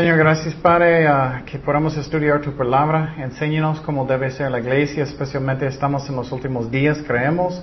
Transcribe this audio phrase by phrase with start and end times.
[0.00, 3.16] Señor, gracias Padre ah, que podamos estudiar tu palabra.
[3.18, 7.62] Enséñanos cómo debe ser la iglesia, especialmente estamos en los últimos días, creemos.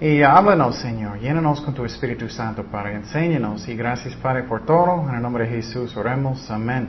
[0.00, 2.96] Y háblanos, Señor, llénanos con tu Espíritu Santo, Padre.
[2.96, 5.08] Enséñanos y gracias, Padre, por todo.
[5.08, 6.50] En el nombre de Jesús oremos.
[6.50, 6.88] Amén.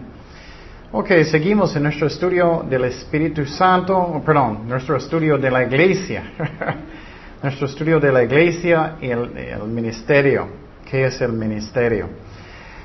[0.94, 6.24] Ok, seguimos en nuestro estudio del Espíritu Santo, perdón, nuestro estudio de la iglesia.
[7.44, 10.48] nuestro estudio de la iglesia y el, el ministerio.
[10.90, 12.10] ¿Qué es el ministerio?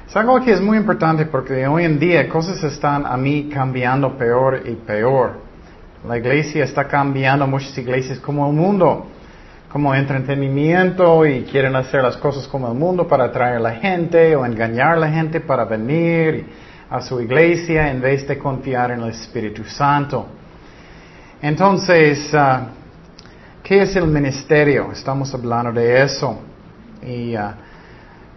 [0.07, 4.17] Es algo que es muy importante porque hoy en día cosas están a mí cambiando
[4.17, 5.41] peor y peor.
[6.07, 9.07] La iglesia está cambiando, muchas iglesias como el mundo,
[9.73, 14.37] como entretenimiento y quieren hacer las cosas como el mundo para atraer a la gente
[14.37, 16.47] o engañar a la gente para venir
[16.91, 20.27] a su iglesia en vez de confiar en el Espíritu Santo.
[21.41, 22.69] Entonces, ah,
[23.63, 24.93] ¿qué es el ministerio?
[24.93, 26.39] Estamos hablando de eso.
[27.03, 27.51] Y uh,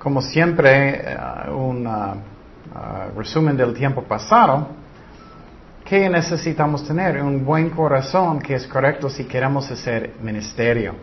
[0.07, 1.17] como siempre, eh,
[1.51, 4.69] un uh, uh, resumen del tiempo pasado,
[5.83, 7.21] ¿qué necesitamos tener?
[7.21, 10.95] Un buen corazón que es correcto si queremos hacer ministerio.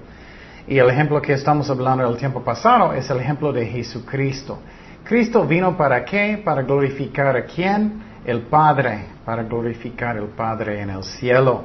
[0.66, 4.60] Y el ejemplo que estamos hablando del tiempo pasado es el ejemplo de Jesucristo.
[5.04, 6.40] Cristo vino para qué?
[6.42, 8.02] Para glorificar a quién?
[8.24, 11.64] El Padre, para glorificar al Padre en el cielo.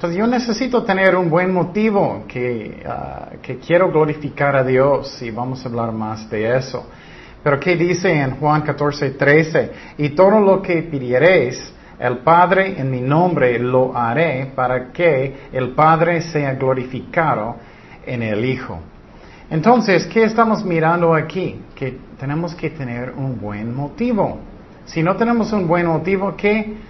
[0.00, 5.30] Entonces yo necesito tener un buen motivo que, ah, que quiero glorificar a Dios y
[5.30, 6.86] vamos a hablar más de eso.
[7.44, 9.72] Pero ¿qué dice en Juan 14, 13?
[9.98, 15.72] Y todo lo que pidiereis el Padre en mi nombre lo haré para que el
[15.72, 17.56] Padre sea glorificado
[18.06, 18.78] en el Hijo.
[19.50, 21.60] Entonces, ¿qué estamos mirando aquí?
[21.74, 24.38] Que tenemos que tener un buen motivo.
[24.86, 26.88] Si no tenemos un buen motivo, ¿qué?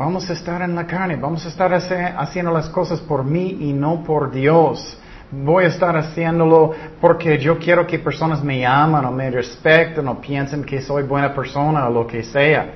[0.00, 3.74] Vamos a estar en la carne, vamos a estar haciendo las cosas por mí y
[3.74, 4.98] no por Dios.
[5.30, 6.72] Voy a estar haciéndolo
[7.02, 11.34] porque yo quiero que personas me aman o me respeten o piensen que soy buena
[11.34, 12.72] persona o lo que sea.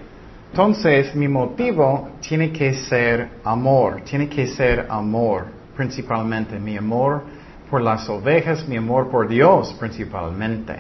[0.51, 7.23] Entonces, mi motivo tiene que ser amor, tiene que ser amor, principalmente mi amor
[7.71, 10.77] por las ovejas, mi amor por Dios principalmente.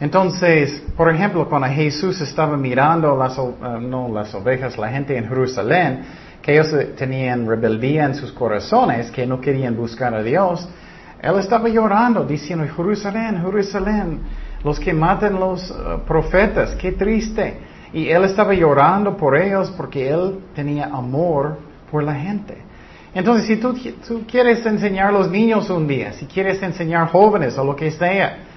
[0.00, 3.42] Entonces, por ejemplo, cuando Jesús estaba mirando las, eh,
[3.82, 6.00] no, las ovejas, la gente en Jerusalén,
[6.40, 10.66] que ellos tenían rebeldía en sus corazones, que no querían buscar a Dios,
[11.20, 14.20] él estaba llorando, diciendo, Jerusalén, Jerusalén,
[14.64, 15.74] los que matan los eh,
[16.06, 17.58] profetas, qué triste.
[17.92, 21.58] Y él estaba llorando por ellos porque él tenía amor
[21.90, 22.56] por la gente.
[23.14, 23.74] Entonces, si tú,
[24.06, 27.90] tú quieres enseñar a los niños un día, si quieres enseñar jóvenes o lo que
[27.90, 28.49] sea,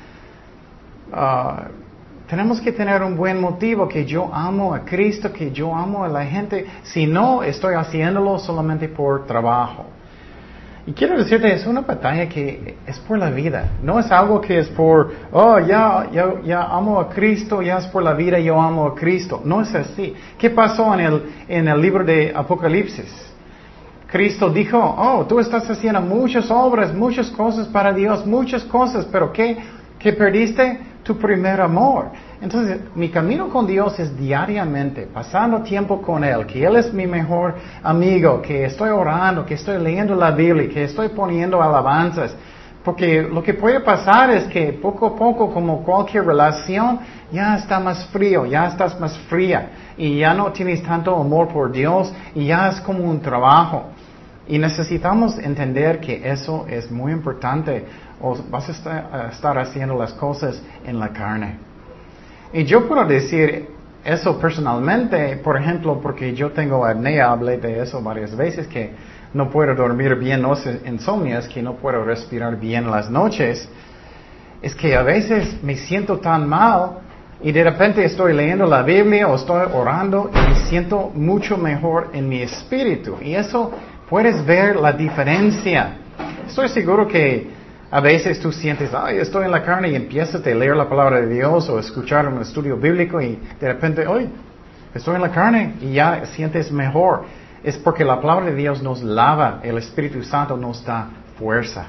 [1.14, 1.68] Ah,
[2.28, 6.08] tenemos que tener un buen motivo que yo amo a Cristo, que yo amo a
[6.08, 6.66] la gente.
[6.84, 9.86] Si no, estoy haciéndolo solamente por trabajo.
[10.86, 13.74] Y quiero decirte, es una batalla que es por la vida.
[13.82, 17.88] No es algo que es por, oh, ya, ya, ya amo a Cristo, ya es
[17.88, 19.42] por la vida, yo amo a Cristo.
[19.46, 20.14] No es así.
[20.38, 23.32] ¿Qué pasó en el, en el libro de Apocalipsis?
[24.08, 29.32] Cristo dijo, oh, tú estás haciendo muchas obras, muchas cosas para Dios, muchas cosas, pero
[29.32, 29.58] ¿qué,
[29.98, 30.93] qué perdiste?
[31.04, 32.12] Tu primer amor.
[32.42, 37.06] Entonces, mi camino con Dios es diariamente, pasando tiempo con Él, que Él es mi
[37.06, 42.36] mejor amigo, que estoy orando, que estoy leyendo la Biblia, que estoy poniendo alabanzas.
[42.84, 47.00] Porque lo que puede pasar es que poco a poco, como cualquier relación,
[47.32, 51.72] ya está más frío, ya estás más fría y ya no tienes tanto amor por
[51.72, 53.86] Dios y ya es como un trabajo.
[54.48, 57.86] Y necesitamos entender que eso es muy importante
[58.22, 61.58] o vas a estar, haciendo las cosas en la carne.
[62.52, 63.70] Y yo puedo decir
[64.04, 68.92] eso personalmente, por ejemplo, porque yo tengo apnea, hablé de eso varias veces, que
[69.34, 70.56] no puedo dormir bien, no
[70.86, 73.68] insomnias, que no puedo respirar bien las noches,
[74.62, 77.00] es que a veces me siento tan mal
[77.42, 82.12] y de repente estoy leyendo la Biblia o estoy orando y me siento mucho mejor
[82.14, 83.18] en mi espíritu.
[83.22, 83.72] Y eso
[84.10, 85.98] puedes ver la diferencia.
[86.48, 87.48] Estoy seguro que
[87.90, 91.22] a veces tú sientes, ay, estoy en la carne y empiezas a leer la palabra
[91.22, 94.30] de Dios o escuchar un estudio bíblico y de repente, ay,
[94.94, 97.26] estoy en la carne y ya sientes mejor.
[97.64, 101.08] Es porque la palabra de Dios nos lava, el Espíritu Santo nos da
[101.38, 101.86] fuerza.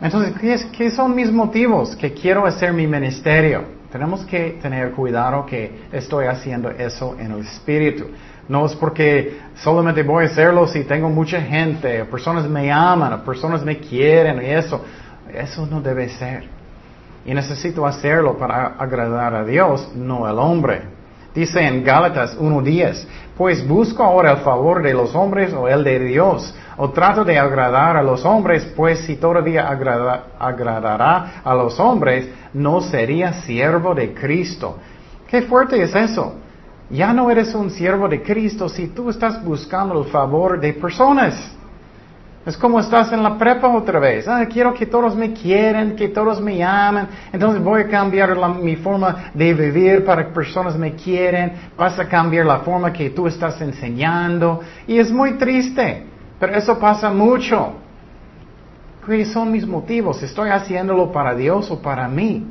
[0.00, 1.94] Entonces, ¿qué, ¿qué, son mis motivos?
[1.94, 3.64] Que quiero hacer mi ministerio.
[3.92, 8.06] Tenemos que tener cuidado que estoy haciendo eso en el Espíritu.
[8.50, 13.64] No es porque solamente voy a hacerlo si tengo mucha gente, personas me aman, personas
[13.64, 14.84] me quieren y eso.
[15.32, 16.48] Eso no debe ser.
[17.24, 20.82] Y necesito hacerlo para agradar a Dios, no al hombre.
[21.32, 23.06] Dice en Gálatas 1.10,
[23.36, 27.38] pues busco ahora el favor de los hombres o el de Dios, o trato de
[27.38, 34.12] agradar a los hombres, pues si todavía agradará a los hombres, no sería siervo de
[34.12, 34.76] Cristo.
[35.28, 36.34] Qué fuerte es eso.
[36.90, 41.56] Ya no eres un siervo de Cristo si tú estás buscando el favor de personas.
[42.44, 44.26] Es como estás en la prepa otra vez.
[44.26, 47.06] Ah, quiero que todos me quieran, que todos me amen.
[47.32, 51.52] Entonces voy a cambiar mi forma de vivir para que personas me quieran.
[51.76, 54.60] Vas a cambiar la forma que tú estás enseñando.
[54.86, 56.06] Y es muy triste.
[56.40, 57.74] Pero eso pasa mucho.
[59.06, 60.22] ¿Qué son mis motivos?
[60.22, 62.46] ¿Estoy haciéndolo para Dios o para mí?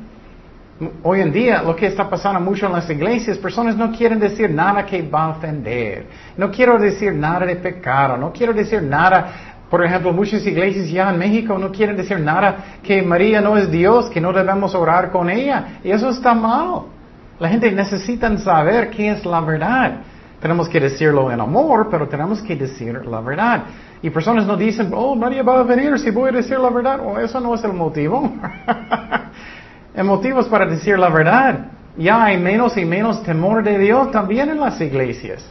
[1.02, 4.50] Hoy en día lo que está pasando mucho en las iglesias, personas no quieren decir
[4.50, 6.06] nada que va a ofender.
[6.36, 8.16] No quiero decir nada de pecado.
[8.16, 12.56] No quiero decir nada por ejemplo, muchas iglesias ya en México no quieren decir nada
[12.82, 15.78] que María no es Dios, que no debemos orar con ella.
[15.84, 16.86] Y eso está mal.
[17.38, 20.00] La gente necesita saber qué es la verdad.
[20.40, 23.62] Tenemos que decirlo en amor, pero tenemos que decir la verdad.
[24.02, 26.98] Y personas no dicen, oh, María va a venir si voy a decir la verdad.
[27.00, 28.28] O oh, eso no es el motivo.
[30.00, 31.66] el motivo es para decir la verdad.
[31.96, 35.44] Ya hay menos y menos temor de Dios también en las iglesias.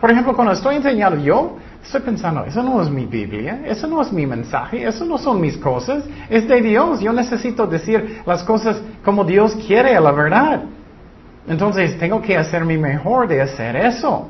[0.00, 4.02] Por ejemplo, cuando estoy enseñando yo, Estoy pensando, eso no es mi Biblia, eso no
[4.02, 7.00] es mi mensaje, eso no son mis cosas, es de Dios.
[7.00, 10.62] Yo necesito decir las cosas como Dios quiere, la verdad.
[11.48, 14.28] Entonces tengo que hacer mi mejor de hacer eso.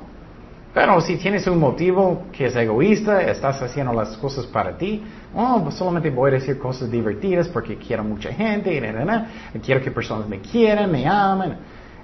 [0.72, 5.02] Pero si tienes un motivo que es egoísta, estás haciendo las cosas para ti,
[5.34, 9.90] oh, pues solamente voy a decir cosas divertidas porque quiero mucha gente, y, quiero que
[9.90, 11.56] personas me quieran, me amen.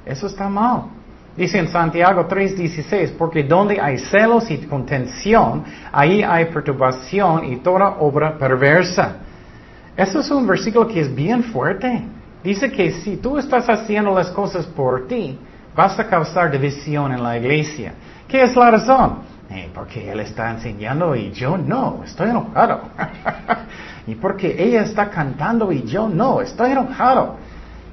[0.04, 0.84] Eso está mal.
[1.36, 5.62] Dice en Santiago 3:16, porque donde hay celos y contención,
[5.92, 9.16] ahí hay perturbación y toda obra perversa.
[9.96, 12.02] Eso es un versículo que es bien fuerte.
[12.42, 15.38] Dice que si tú estás haciendo las cosas por ti,
[15.74, 17.92] vas a causar división en la iglesia.
[18.28, 19.18] ¿Qué es la razón?
[19.48, 22.82] Eh, porque él está enseñando y yo no, estoy enojado.
[24.06, 27.36] y porque ella está cantando y yo no, estoy enojado.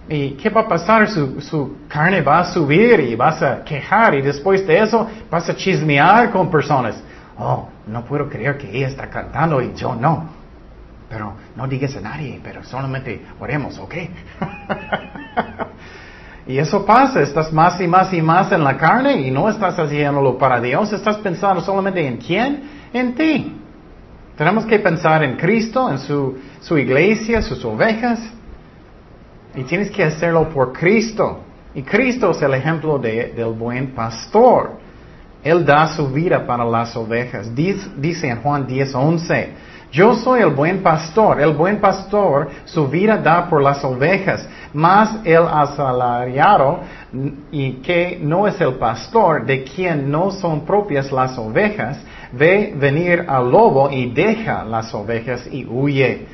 [0.09, 1.07] ¿Y qué va a pasar?
[1.07, 5.47] Su, su, carne va a subir y vas a quejar y después de eso vas
[5.47, 7.01] a chismear con personas.
[7.38, 10.30] Oh, no puedo creer que ella está cantando y yo no.
[11.07, 13.94] Pero no digas a nadie, pero solamente oremos, ¿ok?
[16.45, 19.80] y eso pasa, estás más y más y más en la carne y no estás
[19.80, 23.60] haciéndolo para Dios, estás pensando solamente en quién, en ti.
[24.36, 28.19] Tenemos que pensar en Cristo, en su, su iglesia, sus ovejas.
[29.56, 31.40] Y tienes que hacerlo por Cristo.
[31.75, 34.82] Y Cristo es el ejemplo del buen pastor.
[35.44, 37.54] Él da su vida para las ovejas.
[37.54, 39.50] Dice, en Juan 10, 11,
[39.92, 41.42] yo soy el buen pastor.
[41.42, 44.48] El buen pastor su vida da por las ovejas.
[44.74, 46.80] Mas el asalariado,
[47.51, 52.00] y que no es el pastor, de quien no son propias las ovejas,
[52.31, 56.25] ve venir al lobo y deja las ovejas y huye.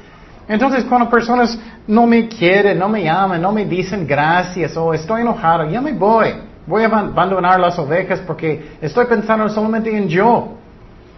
[0.48, 5.22] Entonces, cuando personas no me quieren, no me llaman, no me dicen gracias o estoy
[5.22, 6.49] enojado, ya me voy.
[6.70, 10.50] Voy a abandonar las ovejas porque estoy pensando solamente en yo.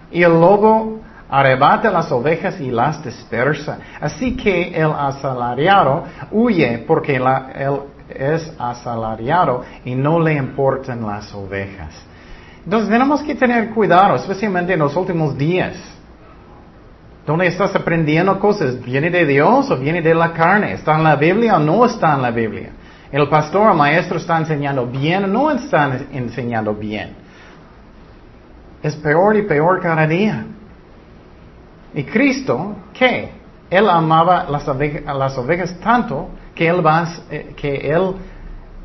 [0.09, 3.77] Y el lobo arrebata las ovejas y las dispersa.
[3.99, 7.25] Así que el asalariado huye porque él
[8.07, 12.01] es asalariado y no le importan las ovejas.
[12.63, 15.75] Entonces tenemos que tener cuidado, especialmente en los últimos días.
[17.27, 18.81] ¿Dónde estás aprendiendo cosas?
[18.81, 20.71] ¿Viene de Dios o viene de la carne?
[20.71, 22.69] ¿Está en la Biblia o no está en la Biblia?
[23.11, 27.13] El pastor o maestro está enseñando bien o no está enseñando bien.
[28.81, 30.45] Es peor y peor cada día.
[31.93, 33.31] Y Cristo, ¿qué?
[33.69, 36.81] Él amaba las ovejas, las ovejas tanto que él,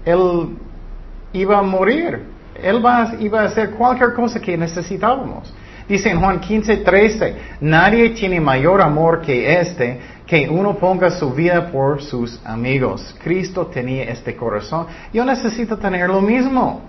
[0.04, 0.46] eh,
[1.32, 2.24] iba a morir.
[2.62, 2.82] Él
[3.20, 5.52] iba a hacer cualquier cosa que necesitábamos.
[5.88, 11.30] Dice en Juan 15, 13, nadie tiene mayor amor que este, que uno ponga su
[11.32, 13.14] vida por sus amigos.
[13.22, 14.86] Cristo tenía este corazón.
[15.12, 16.80] Yo necesito tener lo mismo.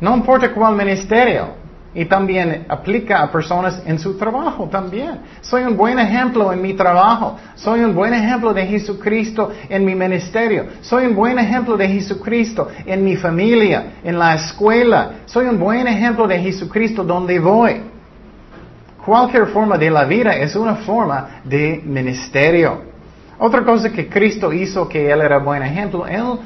[0.00, 1.68] No importa cuál ministerio.
[1.94, 5.20] Y también aplica a personas en su trabajo también.
[5.40, 7.36] Soy un buen ejemplo en mi trabajo.
[7.56, 10.66] Soy un buen ejemplo de Jesucristo en mi ministerio.
[10.82, 15.12] Soy un buen ejemplo de Jesucristo en mi familia, en la escuela.
[15.24, 17.97] Soy un buen ejemplo de Jesucristo donde voy.
[19.08, 22.82] Cualquier forma de la vida es una forma de ministerio.
[23.38, 26.38] Otra cosa que Cristo hizo que Él era buen ejemplo, Él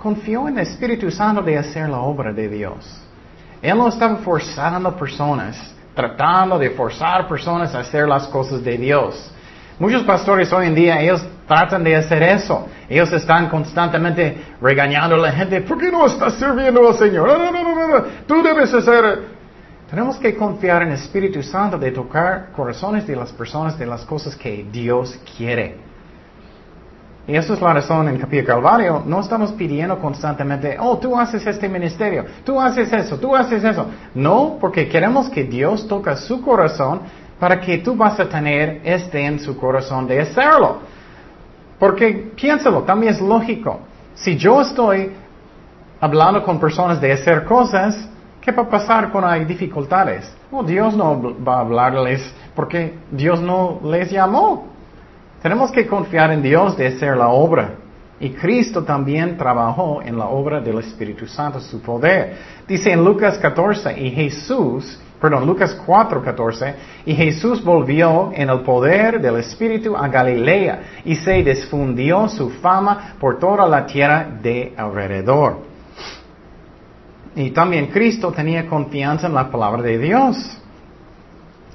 [0.00, 2.86] confió en el Espíritu Santo de hacer la obra de Dios.
[3.60, 9.32] Él no estaba forzando personas, tratando de forzar personas a hacer las cosas de Dios.
[9.76, 12.68] Muchos pastores hoy en día, ellos tratan de hacer eso.
[12.88, 17.26] Ellos están constantemente regañando a la gente, ¿por qué no estás sirviendo al Señor?
[17.26, 19.35] No, no, no, no, tú debes hacer
[19.88, 24.04] tenemos que confiar en el Espíritu Santo de tocar corazones de las personas de las
[24.04, 25.76] cosas que Dios quiere.
[27.28, 29.02] Y eso es la razón en Capilla Calvario.
[29.04, 33.86] No estamos pidiendo constantemente, oh, tú haces este ministerio, tú haces eso, tú haces eso.
[34.14, 37.00] No, porque queremos que Dios toque su corazón
[37.38, 40.78] para que tú vas a tener este en su corazón de hacerlo.
[41.78, 43.80] Porque piénsalo, también es lógico.
[44.14, 45.12] Si yo estoy
[46.00, 48.08] hablando con personas de hacer cosas,
[48.46, 50.32] ¿qué va a pasar cuando hay dificultades?
[50.52, 54.68] Oh, Dios no va a hablarles porque Dios no les llamó.
[55.42, 57.70] Tenemos que confiar en Dios de hacer la obra.
[58.20, 62.36] Y Cristo también trabajó en la obra del Espíritu Santo, su poder.
[62.68, 66.74] Dice en Lucas 14, y Jesús, perdón, Lucas 4, 14,
[67.04, 73.16] y Jesús volvió en el poder del Espíritu a Galilea y se difundió su fama
[73.18, 75.65] por toda la tierra de alrededor.
[77.36, 80.58] Y también Cristo tenía confianza en la palabra de Dios.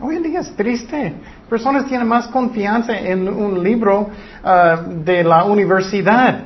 [0.02, 1.14] Hoy en día es triste.
[1.48, 4.10] Personas tienen más confianza en un libro
[4.44, 6.46] uh, de la universidad.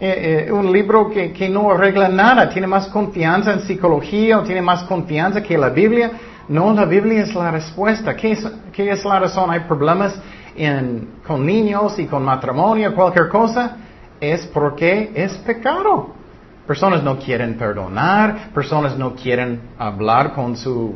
[0.00, 2.48] Eh, eh, un libro que, que, no arregla nada.
[2.48, 6.12] Tiene más confianza en psicología o tiene más confianza que la Biblia.
[6.48, 8.16] No, la Biblia es la respuesta.
[8.16, 9.50] ¿Qué es, qué es la razón?
[9.50, 10.18] Hay problemas
[10.56, 13.76] en, con niños y con matrimonio, cualquier cosa.
[14.18, 16.21] Es porque es pecado.
[16.66, 20.94] Personas no quieren perdonar, personas no quieren hablar con su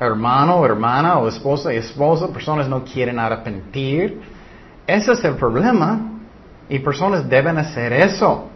[0.00, 4.20] hermano, hermana o esposa esposa, personas no quieren arrepentir.
[4.86, 6.00] Ese es el problema
[6.68, 8.48] y personas deben hacer eso.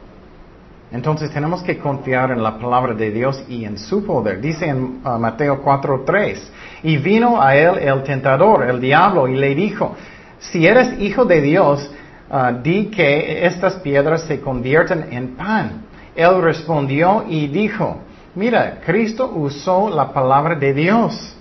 [0.92, 4.40] Entonces tenemos que confiar en la palabra de Dios y en su poder.
[4.40, 6.38] Dice en uh, Mateo 4:3,
[6.82, 9.96] y vino a él el tentador, el diablo, y le dijo,
[10.38, 11.90] si eres hijo de Dios,
[12.30, 15.91] uh, di que estas piedras se convierten en pan.
[16.14, 17.98] Él respondió y dijo,
[18.34, 21.36] mira, Cristo usó la palabra de Dios.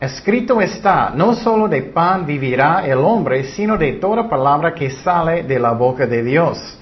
[0.00, 5.44] Escrito está, no solo de pan vivirá el hombre, sino de toda palabra que sale
[5.44, 6.78] de la boca de Dios.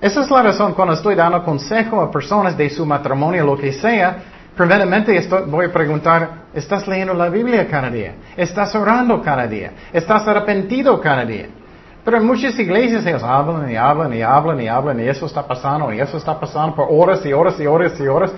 [0.00, 3.72] Esa es la razón cuando estoy dando consejo a personas de su matrimonio, lo que
[3.72, 4.16] sea,
[4.56, 8.14] primeramente voy a preguntar, ¿estás leyendo la Biblia cada día?
[8.36, 9.72] ¿Estás orando cada día?
[9.92, 11.48] ¿Estás arrepentido cada día?
[12.04, 15.46] Pero en muchas iglesias ellos hablan y hablan y hablan y hablan y eso está
[15.46, 18.32] pasando y eso está pasando por horas y horas y horas y horas.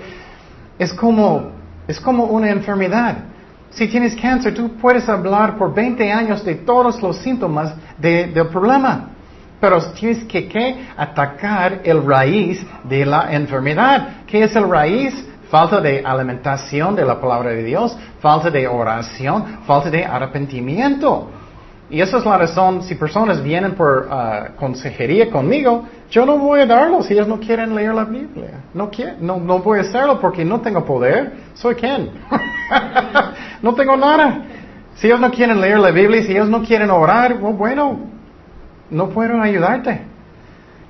[0.79, 1.51] Es como,
[1.85, 3.17] es como una enfermedad.
[3.69, 9.09] Si tienes cáncer, tú puedes hablar por 20 años de todos los síntomas del problema.
[9.59, 10.87] Pero tienes que ¿qué?
[10.95, 14.23] atacar el raíz de la enfermedad.
[14.27, 15.13] ¿Qué es el raíz?
[15.49, 21.29] Falta de alimentación de la palabra de Dios, falta de oración, falta de arrepentimiento.
[21.89, 26.59] Y esa es la razón, si personas vienen por uh, consejería conmigo, yo no voy
[26.59, 28.61] a darlo si ellos no quieren leer la Biblia.
[28.73, 28.91] No,
[29.21, 31.33] no, no voy a hacerlo porque no tengo poder.
[31.53, 32.09] Soy quién.
[33.61, 34.43] no tengo nada.
[34.95, 37.99] Si ellos no quieren leer la Biblia, si ellos no quieren orar, bueno,
[38.89, 40.01] no puedo ayudarte.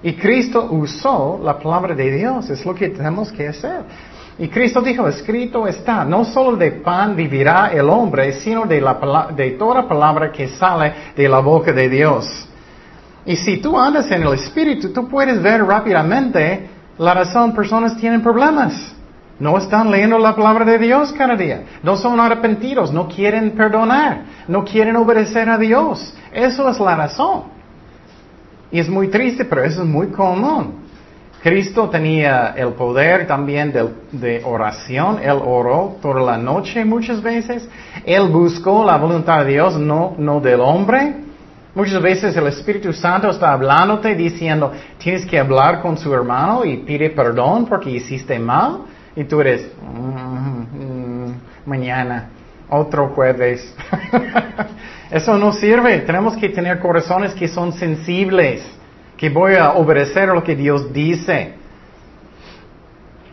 [0.01, 3.81] Y Cristo usó la palabra de Dios, es lo que tenemos que hacer.
[4.39, 9.29] Y Cristo dijo, escrito está, no solo de pan vivirá el hombre, sino de, la,
[9.35, 12.47] de toda palabra que sale de la boca de Dios.
[13.25, 18.21] Y si tú andas en el Espíritu, tú puedes ver rápidamente la razón personas tienen
[18.21, 18.93] problemas.
[19.39, 21.63] No están leyendo la palabra de Dios cada día.
[21.83, 26.15] No son arrepentidos, no quieren perdonar, no quieren obedecer a Dios.
[26.31, 27.43] Eso es la razón.
[28.71, 30.86] Y es muy triste, pero eso es muy común.
[31.41, 33.71] Cristo tenía el poder también
[34.11, 35.19] de, oración.
[35.21, 37.67] Él oró toda la noche muchas veces.
[38.05, 41.15] Él buscó la voluntad de Dios, no, no del hombre.
[41.75, 46.77] Muchas veces el Espíritu Santo está hablándote diciendo, tienes que hablar con su hermano y
[46.77, 48.79] pide perdón porque hiciste mal.
[49.15, 51.35] Y tú eres, mm, mm,
[51.67, 52.29] mañana,
[52.69, 53.75] otro jueves.
[55.11, 55.99] Eso no sirve.
[55.99, 58.76] Tenemos que tener corazones que son sensibles
[59.17, 61.53] que voy a obedecer lo que Dios dice.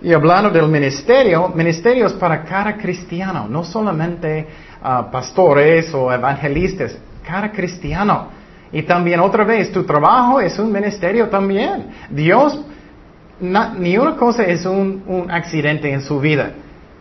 [0.01, 4.47] Y hablando del ministerio, ministerio es para cada cristiano, no solamente
[4.83, 8.29] uh, pastores o evangelistas, cada cristiano.
[8.73, 11.87] Y también otra vez, tu trabajo es un ministerio también.
[12.11, 12.61] Dios,
[13.41, 16.51] ni una cosa es un, un accidente en su vida.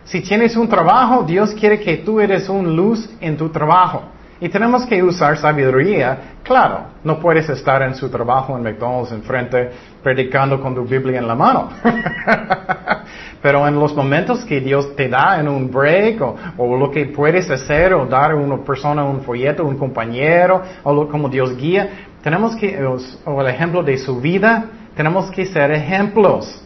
[0.04, 4.13] Si tienes un trabajo, Dios quiere que tú eres un luz en tu trabajo.
[4.44, 6.36] Y tenemos que usar sabiduría.
[6.42, 9.70] Claro, no puedes estar en su trabajo en McDonald's enfrente
[10.02, 11.70] predicando con tu Biblia en la mano.
[13.40, 16.20] Pero en los momentos que Dios te da en un break
[16.58, 20.92] o, lo que puedes hacer o dar a una persona un folleto, un compañero o
[20.92, 21.88] lo, como Dios guía,
[22.22, 26.62] tenemos que, o el ejemplo de su vida, tenemos que ser ejemplos.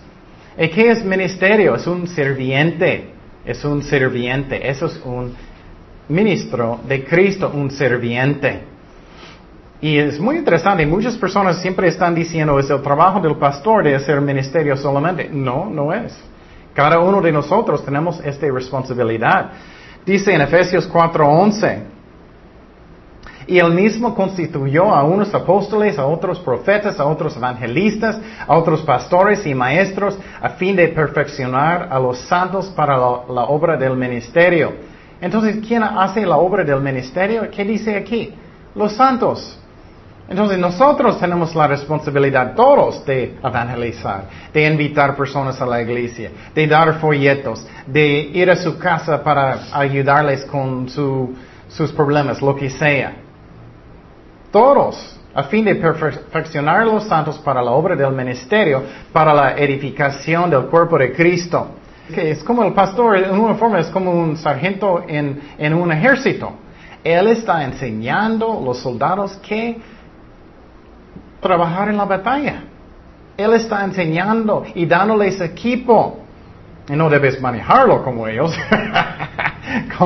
[0.58, 1.76] ¿Y qué es ministerio?
[1.76, 3.12] Es un serviente.
[3.44, 4.68] Es un serviente.
[4.68, 5.37] Eso es un
[6.08, 8.62] ministro de Cristo, un serviente.
[9.80, 13.94] Y es muy interesante, muchas personas siempre están diciendo, es el trabajo del pastor de
[13.94, 15.28] hacer ministerio solamente.
[15.30, 16.18] No, no es.
[16.74, 19.50] Cada uno de nosotros tenemos esta responsabilidad.
[20.04, 21.82] Dice en Efesios 4:11,
[23.48, 28.82] y él mismo constituyó a unos apóstoles, a otros profetas, a otros evangelistas, a otros
[28.82, 34.98] pastores y maestros, a fin de perfeccionar a los santos para la, obra del ministerio.
[35.20, 37.50] Entonces, ¿quién hace la obra del ministerio?
[37.50, 38.32] ¿Qué dice aquí?
[38.75, 39.58] Los santos.
[40.28, 46.66] Entonces nosotros tenemos la responsabilidad todos de evangelizar, de invitar personas a la iglesia, de
[46.66, 53.14] dar folletos, de ir a su casa para ayudarles con sus problemas, lo que sea.
[54.52, 59.56] Todos, a fin de perfeccionar a los santos para la obra del ministerio, para la
[59.56, 61.68] edificación del cuerpo de Cristo.
[62.14, 65.92] Que es como el pastor, en una forma, es como un sargento en, en un
[65.92, 66.52] ejército.
[67.04, 69.78] Él está enseñando a los soldados que
[71.40, 72.64] trabajar en la batalla.
[73.36, 76.18] Él está enseñando y dándoles equipo.
[76.88, 78.56] Y no debes manejarlo como ellos,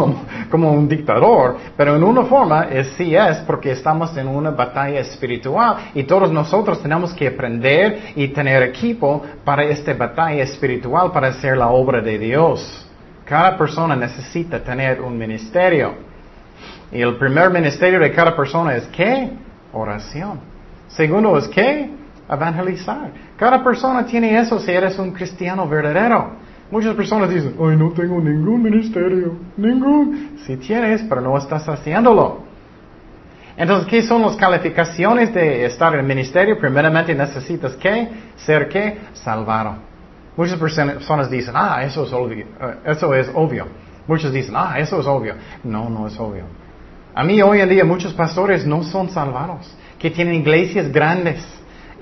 [0.51, 5.01] como, un dictador, pero en una forma es, sí es porque estamos en una batalla
[5.01, 11.29] espiritual y todos nosotros tenemos que aprender y tener equipo para esta batalla espiritual, para
[11.29, 12.87] hacer la obra de Dios.
[13.25, 15.95] Cada persona necesita tener un ministerio.
[16.91, 19.31] Y el primer ministerio de cada persona es ¿qué?
[19.73, 20.41] Oración.
[20.89, 21.91] Segundo es que
[22.29, 23.11] evangelizar.
[23.37, 26.33] Cada persona tiene eso si eres un cristiano verdadero.
[26.73, 30.39] Muchas personas dicen, ay, no tengo ningún ministerio, ningún.
[30.47, 32.45] Si tienes, pero no estás haciéndolo.
[33.59, 36.59] Entonces, ¿qué son las calificaciones de estar en el ministerio?
[36.59, 39.75] Primeramente necesitas que ser que salvado.
[40.35, 42.47] Muchas personas dicen, ah, eso es obvio.
[42.59, 43.67] Eh, eso es obvio.
[44.07, 45.35] Muchos dicen, ah, eso es obvio.
[45.65, 46.45] No, no es obvio.
[47.15, 51.45] A mí hoy en día muchos pastores no son salvados que tienen iglesias grandes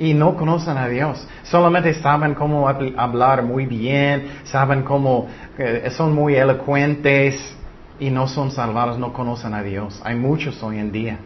[0.00, 1.24] y no conocen a Dios.
[1.42, 7.54] Solamente saben cómo hablar muy bien, saben cómo eh, son muy elocuentes
[8.00, 10.00] y no son salvados, no conocen a Dios.
[10.02, 11.18] Hay muchos hoy en día.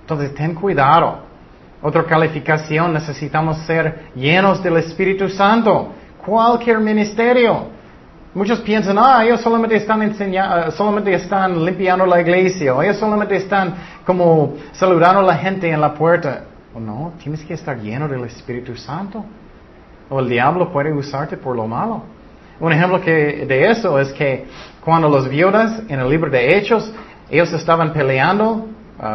[0.00, 1.28] Entonces, ten cuidado.
[1.80, 5.92] Otra calificación, necesitamos ser llenos del Espíritu Santo.
[6.26, 7.68] Cualquier ministerio.
[8.34, 13.36] Muchos piensan, ah, ellos solamente están enseñando, solamente están limpiando la iglesia, o ellos solamente
[13.36, 16.47] están como saludando a la gente en la puerta.
[16.74, 19.24] O no, tienes que estar lleno del Espíritu Santo.
[20.10, 22.02] O el diablo puede usarte por lo malo.
[22.60, 24.46] Un ejemplo de eso es que
[24.84, 26.92] cuando los viudas en el libro de Hechos,
[27.30, 28.66] ellos estaban peleando,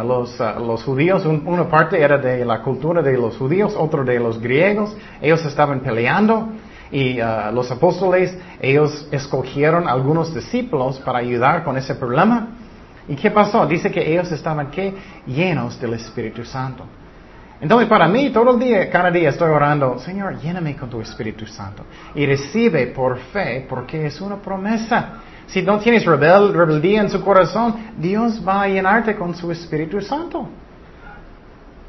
[0.04, 4.40] los, los judíos, una parte era de la cultura de los judíos, otro de los
[4.40, 6.48] griegos, ellos estaban peleando
[6.90, 12.48] y uh, los apóstoles, ellos escogieron algunos discípulos para ayudar con ese problema.
[13.08, 13.66] ¿Y qué pasó?
[13.66, 14.94] Dice que ellos estaban ¿qué?
[15.26, 16.84] llenos del Espíritu Santo.
[17.64, 21.46] Entonces para mí todo el día, cada día estoy orando, Señor, lléname con tu Espíritu
[21.46, 21.82] Santo.
[22.14, 25.14] Y recibe por fe, porque es una promesa.
[25.46, 29.98] Si no tienes rebel, rebeldía en su corazón, Dios va a llenarte con su Espíritu
[30.02, 30.46] Santo.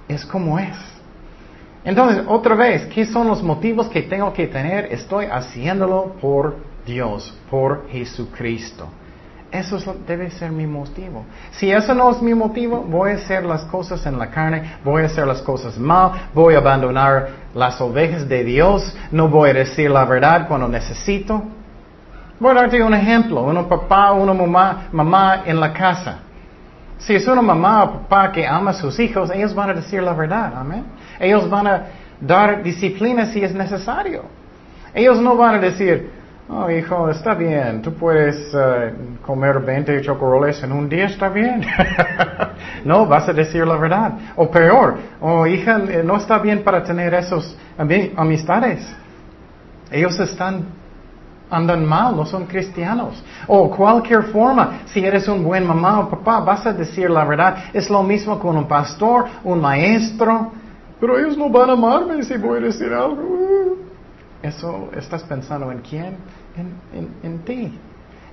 [0.07, 0.77] Es como es.
[1.83, 4.93] Entonces, otra vez, ¿qué son los motivos que tengo que tener?
[4.93, 8.87] Estoy haciéndolo por Dios, por Jesucristo.
[9.59, 11.25] Eso debe ser mi motivo.
[11.51, 15.03] Si eso no es mi motivo, voy a hacer las cosas en la carne, voy
[15.03, 19.53] a hacer las cosas mal, voy a abandonar las ovejas de Dios, no voy a
[19.53, 21.41] decir la verdad cuando necesito.
[22.37, 26.19] Voy a darte un ejemplo, un papá, una mamá, mamá en la casa.
[26.97, 30.03] Si es una mamá o papá que ama a sus hijos, ellos van a decir
[30.03, 30.83] la verdad, amén.
[31.17, 31.85] Ellos van a
[32.19, 34.23] dar disciplina si es necesario.
[34.93, 36.11] Ellos no van a decir,
[36.49, 38.93] oh hijo, está bien, tú puedes eh,
[39.25, 41.65] comer 20 chocoroles en un día, está bien.
[42.85, 44.13] no, vas a decir la verdad.
[44.35, 47.57] O peor, oh hija, eh, no está bien para tener esos
[48.17, 48.85] amistades.
[49.91, 50.65] Ellos están
[51.49, 53.23] andan mal, no son cristianos.
[53.47, 57.65] O cualquier forma, si eres un buen mamá o papá, vas a decir la verdad.
[57.73, 60.51] Es lo mismo con un pastor, un maestro.
[60.99, 63.84] Pero ellos no van a amarme si voy a decir algo.
[64.41, 66.17] Eso estás pensando en quién?
[66.93, 67.77] En, en ti.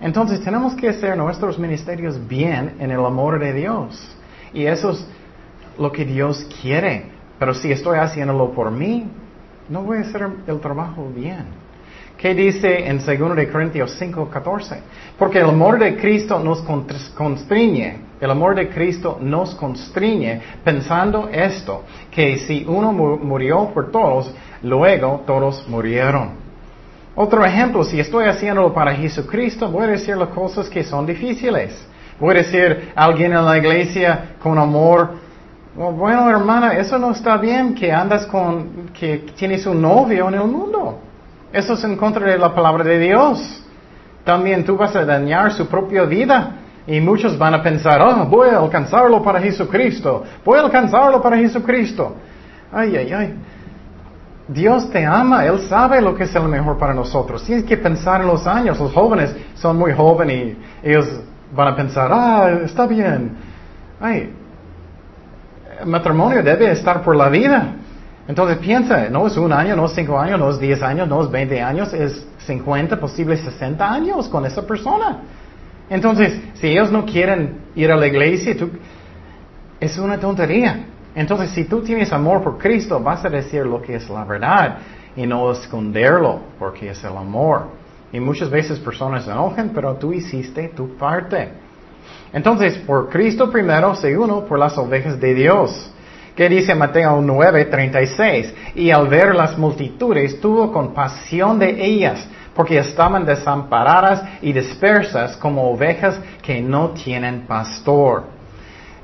[0.01, 4.17] Entonces tenemos que hacer nuestros ministerios bien en el amor de Dios.
[4.53, 5.07] Y eso es
[5.79, 7.07] lo que Dios quiere.
[7.39, 9.07] Pero si estoy haciéndolo por mí,
[9.69, 11.63] no voy a hacer el trabajo bien.
[12.17, 14.77] ¿Qué dice en 2 de Corintios 5, 14?
[15.19, 21.83] Porque el amor de Cristo nos constriñe, el amor de Cristo nos constriñe pensando esto,
[22.13, 26.43] que si uno murió por todos, luego todos murieron.
[27.15, 31.87] Otro ejemplo, si estoy haciéndolo para Jesucristo, voy a decir las cosas que son difíciles.
[32.19, 35.11] Voy a decir a alguien en la iglesia con amor,
[35.75, 40.35] Oh, bueno, hermana, eso no está bien que andas con, que tienes un novio en
[40.35, 40.99] el mundo.
[41.51, 43.65] Eso es en contra de la palabra de Dios.
[44.23, 46.59] También tú vas a dañar su propia vida.
[46.87, 50.25] Y muchos van a pensar, oh, voy a alcanzarlo para Jesucristo.
[50.45, 52.17] Voy a alcanzarlo para Jesucristo.
[52.71, 53.35] Ay, ay, ay.
[54.49, 57.45] Dios te ama, Él sabe lo que es el mejor para nosotros.
[57.45, 58.79] Tienes que pensar en los años.
[58.79, 61.09] Los jóvenes son muy jóvenes y ellos
[61.55, 63.37] van a pensar, ah, está bien.
[64.01, 64.33] Ay,
[65.81, 67.75] el matrimonio debe estar por la vida.
[68.29, 71.23] Entonces piensa, no es un año, no es cinco años, no es diez años, no
[71.23, 75.19] es veinte años, es cincuenta, posible sesenta años con esa persona.
[75.91, 78.55] Entonces, si ellos no quieren ir a la iglesia,
[79.81, 80.87] es una tontería.
[81.15, 84.79] Entonces, si tú tienes amor por Cristo, vas a decir lo que es la verdad
[85.15, 87.67] y no esconderlo, porque es el amor.
[88.13, 91.51] Y muchas veces personas se enojan, pero tú hiciste tu parte.
[92.33, 95.93] Entonces, por Cristo primero, segundo, por las ovejas de Dios.
[96.35, 98.55] ¿Qué dice Mateo 9, 36?
[98.75, 105.71] Y al ver las multitudes, tuvo compasión de ellas, porque estaban desamparadas y dispersas como
[105.71, 108.25] ovejas que no tienen pastor.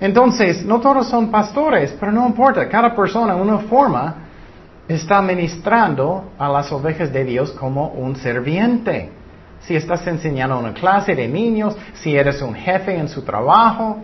[0.01, 4.15] Entonces, no todos son pastores, pero no importa, cada persona en una forma
[4.87, 9.11] está ministrando a las ovejas de Dios como un serviente.
[9.61, 13.99] Si estás enseñando una clase de niños, si eres un jefe en su trabajo,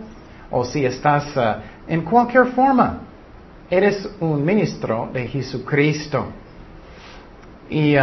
[0.51, 2.99] o si estás uh, en cualquier forma,
[3.69, 6.25] eres un ministro de Jesucristo.
[7.69, 7.95] Y,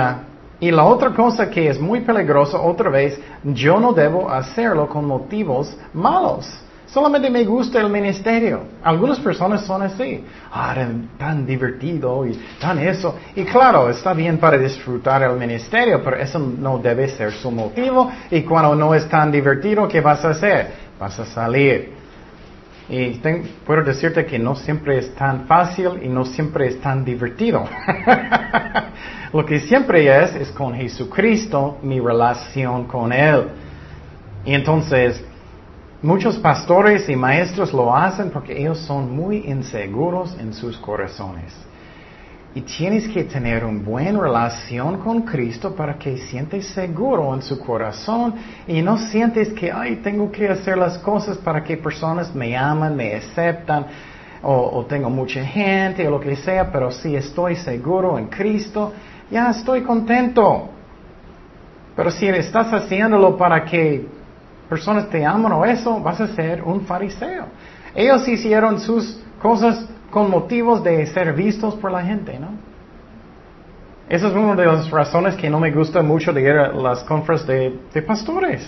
[0.61, 5.07] y la otra cosa que es muy peligrosa, otra vez, yo no debo hacerlo con
[5.07, 6.49] motivos malos.
[6.93, 8.65] Solamente me gusta el ministerio.
[8.85, 10.23] Algunas personas son así.
[10.53, 10.75] Ah,
[11.19, 13.17] tan divertido y tan eso.
[13.35, 18.13] Y claro, está bien para disfrutar el ministerio, pero eso no debe ser su motivo.
[18.31, 20.71] Y cuando no es tan divertido, ¿qué vas a hacer?
[21.01, 21.95] Vas a salir.
[22.91, 23.19] Y
[23.65, 27.65] puedo decirte que no siempre es tan fácil y no siempre es tan divertido.
[29.33, 33.45] Lo que siempre es, es con Jesucristo, mi relación con Él.
[34.45, 35.25] Y entonces,
[36.03, 41.55] Muchos pastores y maestros lo hacen porque ellos son muy inseguros en sus corazones.
[42.57, 47.57] Y tienes que tener una buena relación con Cristo para que sientes seguro en su
[47.61, 48.35] corazón
[48.67, 52.97] y no sientes que, ay, tengo que hacer las cosas para que personas me aman,
[52.97, 53.87] me aceptan,
[54.43, 58.93] o, o tengo mucha gente, o lo que sea, pero si estoy seguro en Cristo,
[59.31, 60.69] ya estoy contento.
[61.95, 64.05] Pero si estás haciéndolo para que
[64.73, 67.45] personas te aman o eso, vas a ser un fariseo.
[67.95, 72.49] Ellos hicieron sus cosas con motivos de ser vistos por la gente, ¿no?
[74.09, 77.05] Esa es una de las razones que no me gusta mucho de ir a las
[77.05, 77.47] conferencias
[77.93, 78.67] de, pastores.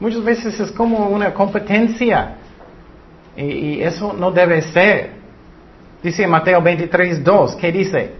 [0.00, 2.34] Muchas veces es como una competencia
[3.36, 5.12] y, eso no debe ser.
[6.02, 8.12] Dice Mateo 23, 2, ¿qué dice?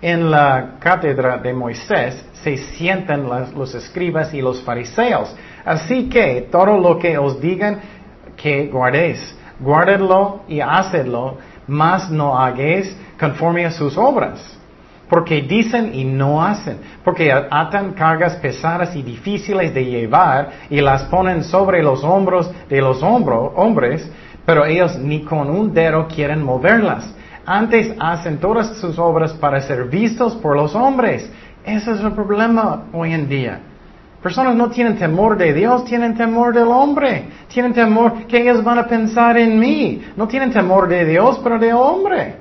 [0.00, 5.36] En la cátedra de Moisés se sientan los escribas y los fariseos.
[5.64, 7.80] Así que todo lo que os digan
[8.36, 14.58] que guardéis, guardadlo y hacedlo, mas no hagáis conforme a sus obras.
[15.08, 21.04] Porque dicen y no hacen, porque atan cargas pesadas y difíciles de llevar y las
[21.04, 24.10] ponen sobre los hombros de los hombres,
[24.44, 27.14] pero ellos ni con un dedo quieren moverlas.
[27.46, 31.30] Antes hacen todas sus obras para ser vistos por los hombres.
[31.64, 33.60] Ese es el problema hoy en día.
[34.24, 37.24] Personas no tienen temor de Dios, tienen temor del hombre.
[37.48, 40.00] Tienen temor que ellos van a pensar en mí.
[40.16, 42.36] No tienen temor de Dios, pero del hombre.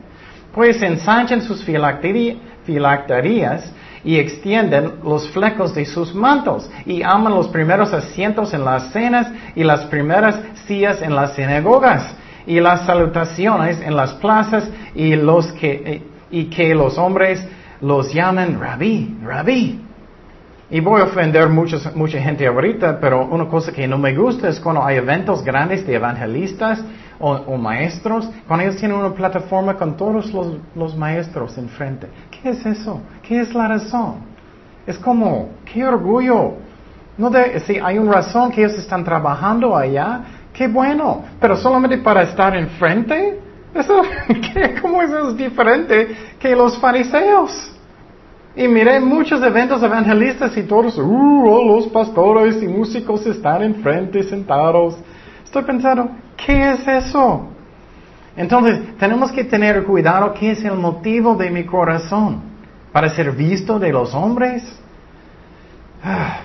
[0.53, 7.91] Pues ensanchan sus filacterías y extienden los flecos de sus mantos y aman los primeros
[7.91, 12.15] asientos en las cenas y las primeras sillas en las sinagogas
[12.47, 17.45] y las salutaciones en las plazas y los que y que los hombres
[17.81, 19.82] los llaman rabí, rabí.
[20.69, 24.49] Y voy a ofender muchos, mucha gente ahorita, pero una cosa que no me gusta
[24.49, 26.83] es cuando hay eventos grandes de evangelistas
[27.19, 32.07] o, maestros, cuando ellos tienen una plataforma con todos los, los maestros enfrente.
[32.31, 33.01] ¿Qué es eso?
[33.21, 34.15] ¿Qué es la razón?
[34.85, 36.55] Es como, qué orgullo.
[37.17, 40.21] No de, si hay una razón que ellos están trabajando allá,
[40.51, 43.39] qué bueno, pero solamente para estar enfrente,
[43.73, 44.01] eso,
[44.81, 47.72] ¿cómo eso es diferente que los fariseos?
[48.55, 54.21] Y miré muchos eventos evangelistas y todos, uh, oh, los pastores y músicos están enfrente
[54.23, 54.95] sentados.
[55.43, 57.47] Estoy pensando, ¿qué es eso?
[58.35, 62.41] Entonces, tenemos que tener cuidado qué es el motivo de mi corazón.
[62.91, 64.63] ¿Para ser visto de los hombres?
[66.03, 66.41] Ah.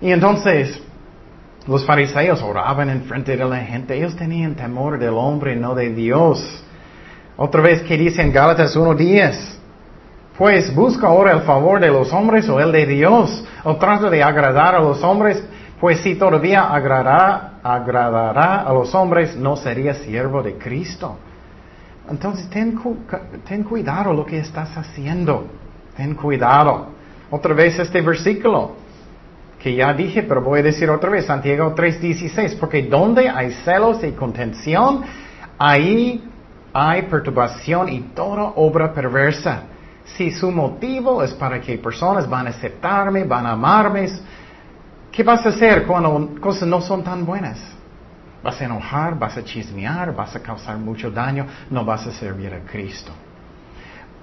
[0.00, 0.80] Y entonces,
[1.66, 3.96] los fariseos oraban en frente de la gente.
[3.96, 6.64] Ellos tenían temor del hombre, no de Dios.
[7.36, 9.61] Otra vez que dice en Gálatas 1.10.
[10.36, 14.22] Pues busca ahora el favor de los hombres o el de Dios, o trata de
[14.22, 15.44] agradar a los hombres,
[15.78, 21.16] pues si todavía agradará, agradará a los hombres, no sería siervo de Cristo.
[22.10, 22.78] Entonces ten,
[23.46, 25.46] ten cuidado lo que estás haciendo.
[25.96, 26.86] Ten cuidado.
[27.30, 28.72] Otra vez este versículo
[29.62, 34.02] que ya dije, pero voy a decir otra vez, Santiago 3:16, porque donde hay celos
[34.02, 35.02] y contención,
[35.56, 36.28] ahí
[36.72, 39.62] hay perturbación y toda obra perversa.
[40.04, 44.08] Si su motivo es para que personas van a aceptarme, van a amarme,
[45.10, 47.58] ¿qué vas a hacer cuando cosas no son tan buenas?
[48.42, 52.52] Vas a enojar, vas a chismear, vas a causar mucho daño, no vas a servir
[52.52, 53.12] a Cristo.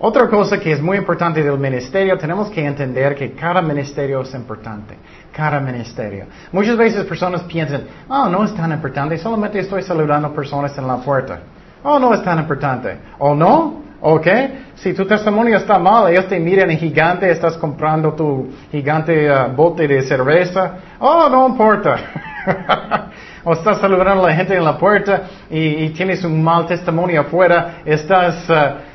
[0.02, 4.34] Otra cosa que es muy importante del ministerio, tenemos que entender que cada ministerio es
[4.34, 4.98] importante.
[5.32, 6.26] Cada ministerio.
[6.54, 10.98] Muchas veces personas piensan, oh, no es tan importante, solamente estoy saludando personas en la
[10.98, 11.40] puerta.
[11.84, 12.98] Oh, no es tan importante.
[13.18, 13.89] ¿O no?
[14.02, 14.28] ¿Ok?
[14.76, 19.54] Si tu testimonio está mal, ellos te miran en gigante, estás comprando tu gigante uh,
[19.54, 20.76] bote de cerveza.
[21.00, 21.98] Oh, no importa.
[23.44, 27.82] o estás saludando a la gente en la puerta y, tienes un mal testimonio afuera,
[27.86, 28.50] estás...
[28.50, 28.90] Uh,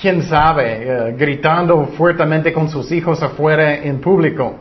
[0.00, 4.54] quién sabe, eh, gritando fuertemente con sus hijos afuera en público.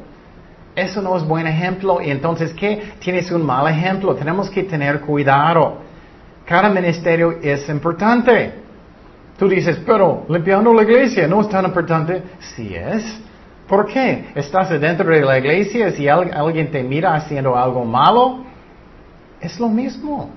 [0.75, 2.01] Eso no es buen ejemplo.
[2.01, 2.93] Y entonces, ¿qué?
[2.99, 4.15] Tienes un mal ejemplo.
[4.15, 5.77] Tenemos que tener cuidado.
[6.45, 8.53] Cada ministerio es importante.
[9.39, 12.21] Tú dices, pero limpiando la iglesia no es tan importante.
[12.39, 13.21] Sí es.
[13.69, 14.31] ¿Por qué?
[14.35, 18.39] ¿Estás dentro de la iglesia y alguien te mira haciendo algo malo?
[19.39, 20.29] Es lo mismo.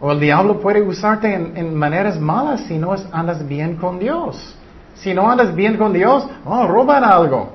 [0.00, 4.54] O el diablo puede usarte en, maneras malas si no andas bien con Dios.
[4.96, 7.54] Si no andas bien con Dios, oh, roban algo.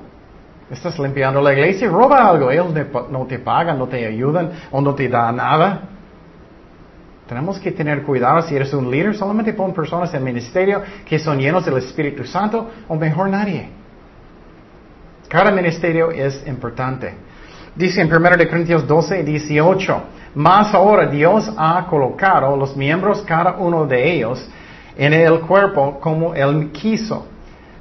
[0.68, 2.50] Estás limpiando la iglesia, roba algo.
[2.50, 2.74] Ellos
[3.10, 5.82] no te pagan, no te ayudan o no te dan nada.
[7.32, 11.38] Tenemos que tener cuidado si eres un líder, solamente pon personas en ministerio que son
[11.38, 13.70] llenos del Espíritu Santo o mejor nadie.
[15.28, 17.14] Cada ministerio es importante.
[17.74, 20.02] Dice en 1 Corintios 12, 18.
[20.34, 24.46] Más ahora Dios ha colocado los miembros, cada uno de ellos,
[24.94, 27.28] en el cuerpo como Él quiso.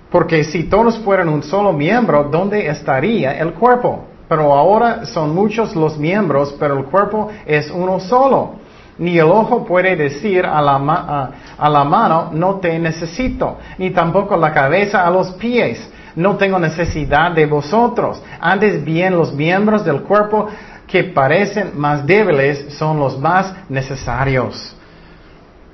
[0.10, 4.06] Porque si todos fueran un solo miembro, ¿dónde estaría el cuerpo?
[4.30, 8.62] Pero ahora son muchos los miembros, pero el cuerpo es uno solo.
[8.98, 14.38] Ni el ojo puede decir a la, a la mano, no te necesito, ni tampoco
[14.38, 18.22] la cabeza a los pies, no tengo necesidad de vosotros.
[18.40, 20.48] Antes bien los miembros del cuerpo
[20.88, 24.76] que parecen más débiles son los más necesarios.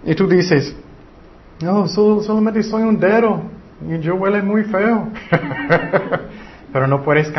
[0.05, 0.75] Y tú dices,
[1.59, 3.41] no, solamente soy un dedo
[3.89, 5.09] y yo huele muy feo.
[6.71, 7.31] Pero no puedes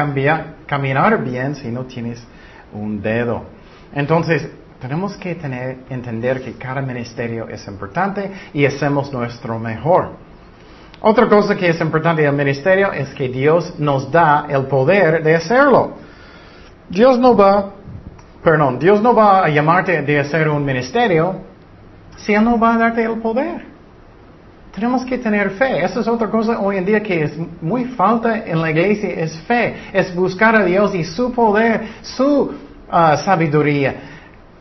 [0.66, 2.26] caminar bien si no tienes
[2.72, 3.44] un dedo.
[3.94, 4.48] Entonces,
[4.80, 10.10] tenemos que tener, entender que cada ministerio es importante y hacemos nuestro mejor.
[11.00, 15.36] Otra cosa que es importante del ministerio es que Dios nos da el poder de
[15.36, 15.94] hacerlo.
[16.88, 17.70] Dios no va,
[18.42, 21.36] perdón, Dios no va a llamarte de hacer un ministerio
[22.16, 23.66] si Él no va a darte el poder.
[24.74, 25.84] Tenemos que tener fe.
[25.84, 29.36] Esa es otra cosa hoy en día que es muy falta en la iglesia, es
[29.40, 29.74] fe.
[29.92, 32.52] Es buscar a Dios y su poder, su
[32.90, 34.17] ah, sabiduría.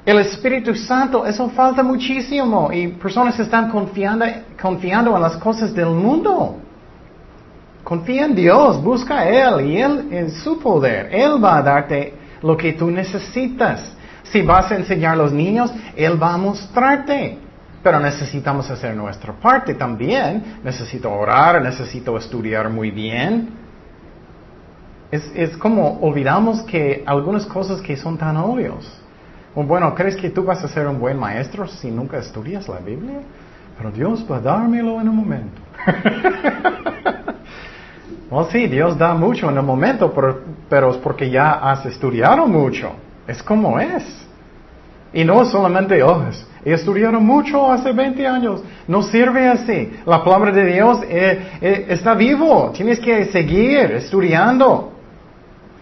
[0.08, 4.26] El Espíritu Santo, eso falta muchísimo y personas están confiando,
[4.58, 6.56] confiando en las cosas del mundo.
[7.84, 11.10] Confía en Dios, busca a Él y Él en su poder.
[11.14, 13.98] Él va a darte lo que tú necesitas.
[14.24, 17.40] Si vas a enseñar a los niños, Él va a mostrarte.
[17.84, 20.62] Pero necesitamos hacer nuestra parte también.
[20.64, 23.50] Necesito orar, necesito estudiar muy bien.
[25.12, 29.04] Es, es como olvidamos que algunas cosas que son tan obvios.
[29.66, 33.22] Bueno, ¿crees que tú vas a ser un buen maestro si nunca estudias la Biblia?
[33.76, 35.62] Pero Dios va a dármelo en un momento.
[38.30, 40.14] Oh, sí, Dios da mucho en el momento,
[40.70, 42.92] pero, es porque ya has estudiado mucho.
[43.26, 44.04] Es como es.
[45.14, 46.26] Y no solamente, oh,
[46.66, 48.62] he estudiado mucho hace 20 años.
[48.86, 49.94] No sirve así.
[50.06, 52.70] La palabra de Dios eh, eh, está vivo.
[52.76, 54.97] Tienes que seguir estudiando.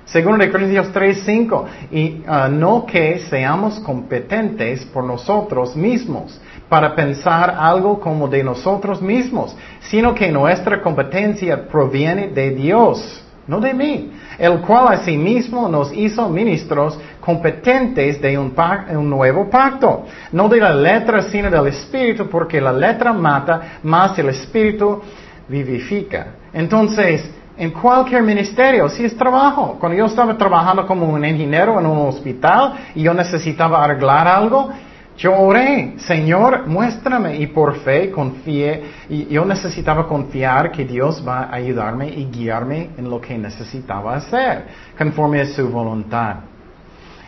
[0.05, 1.65] Segundo de Corintios 3, 5.
[1.91, 6.39] Y ah, no que seamos competentes por nosotros mismos
[6.69, 13.59] para pensar algo como de nosotros mismos, sino que nuestra competencia proviene de Dios, no
[13.59, 18.53] de mí, el cual asimismo nos hizo ministros competentes de un,
[18.95, 24.17] un, nuevo pacto, no de la letra, sino del Espíritu, porque la letra mata, más
[24.17, 25.01] el Espíritu
[25.47, 26.27] vivifica.
[26.51, 29.77] Entonces, en cualquier ministerio, si es trabajo.
[29.79, 34.71] Cuando yo estaba trabajando como un ingeniero en un hospital y yo necesitaba arreglar algo,
[35.17, 41.43] Yo oré, Señor, muéstrame y por fe confié y yo necesitaba confiar que Dios va
[41.43, 44.65] a ayudarme y guiarme en lo que necesitaba hacer,
[44.97, 46.35] conforme a su voluntad.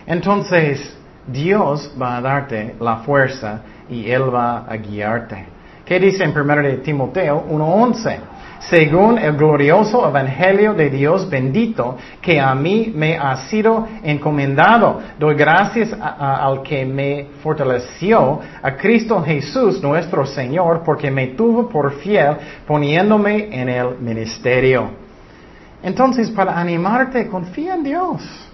[0.05, 5.45] Entonces, Dios va a darte la fuerza y Él va a guiarte.
[5.85, 8.19] ¿Qué dice en 1 de Timoteo 1.11?
[8.59, 14.99] Según el glorioso evangelio de Dios bendito que a mí me ha sido encomendado.
[15.19, 21.93] Doy gracias al que me fortaleció, a Cristo Jesús nuestro Señor, porque me tuvo por
[21.95, 24.89] fiel poniéndome en el ministerio.
[25.83, 28.47] Entonces, para animarte, confía en Dios.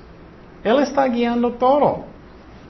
[0.64, 2.06] Él está guiando todo.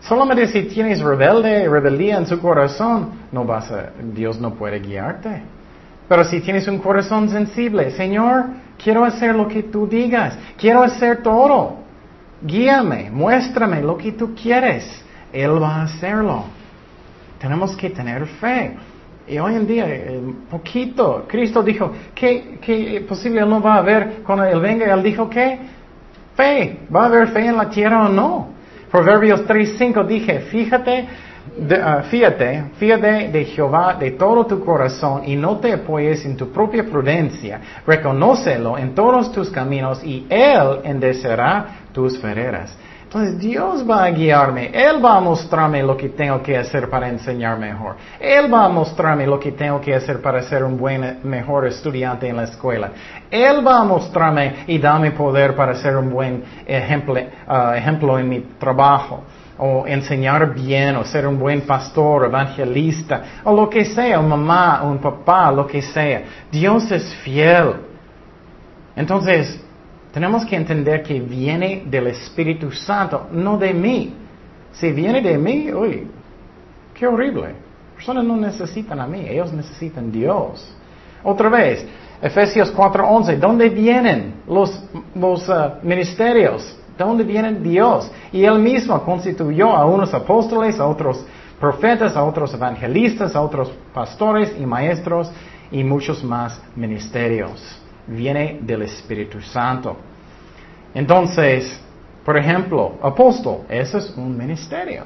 [0.02, 5.44] Solamente si tienes rebelde, rebeldía en su corazón, no vas a, Dios no puede guiarte.
[6.08, 8.46] Pero si tienes un corazón sensible, Señor,
[8.82, 11.78] quiero hacer lo que tú digas, quiero hacer todo.
[12.42, 15.04] Guíame, muéstrame lo que tú quieres.
[15.32, 16.44] Él va a hacerlo.
[17.40, 18.76] Tenemos que tener fe.
[19.28, 24.22] Y hoy en día, eh, poquito, Cristo dijo, ¿qué, qué posible no va a haber
[24.26, 24.94] cuando Él venga?
[24.94, 25.60] Él dijo, ¿qué?
[26.36, 26.80] Fe.
[26.94, 28.50] ¿Va a haber fe en la tierra o no?
[28.92, 31.08] Proverbios 3.5 dije, fíjate
[31.82, 36.52] Ah, fíjate, fíjate de Jehová de todo tu corazón y no te apoyes en tu
[36.52, 37.60] propia prudencia.
[37.86, 42.76] Reconócelo en todos tus caminos y Él endecerá tus veredas.
[43.04, 47.10] Entonces Dios va a guiarme, Él va a mostrarme lo que tengo que hacer para
[47.10, 47.98] enseñar mejor.
[48.20, 52.28] Él va a mostrarme lo que tengo que hacer para ser un buen, mejor estudiante
[52.28, 52.90] en la escuela.
[53.30, 57.16] Él va a mostrarme y darme poder para ser un buen ejemplo,
[57.48, 59.24] ah, ejemplo en mi trabajo
[59.58, 64.82] o enseñar bien, o ser un buen pastor, evangelista, o lo que sea, un mamá,
[64.84, 66.24] un papá, lo que sea.
[66.52, 67.76] Dios es fiel.
[68.96, 69.60] Entonces,
[70.12, 74.14] tenemos que entender que viene del Espíritu Santo, no de mí.
[74.74, 76.08] Si viene de mí, uy,
[76.94, 77.56] qué horrible.
[77.96, 80.76] Personas no necesitan a mí, ellos necesitan Dios.
[81.24, 81.86] Otra vez,
[82.22, 84.84] Efesios 4:11, ¿dónde vienen los,
[85.16, 86.78] los uh, ministerios?
[86.98, 88.12] ¿De dónde viene Dios?
[88.32, 91.26] Y Él mismo constituyó a unos apóstoles, a otros
[91.60, 95.32] profetas, a otros evangelistas, a otros pastores y maestros
[95.72, 97.80] y muchos más ministerios.
[98.06, 99.98] Viene del Espíritu Santo.
[100.94, 101.80] Entonces,
[102.24, 105.04] por ejemplo, apóstol, eso es un ministerio.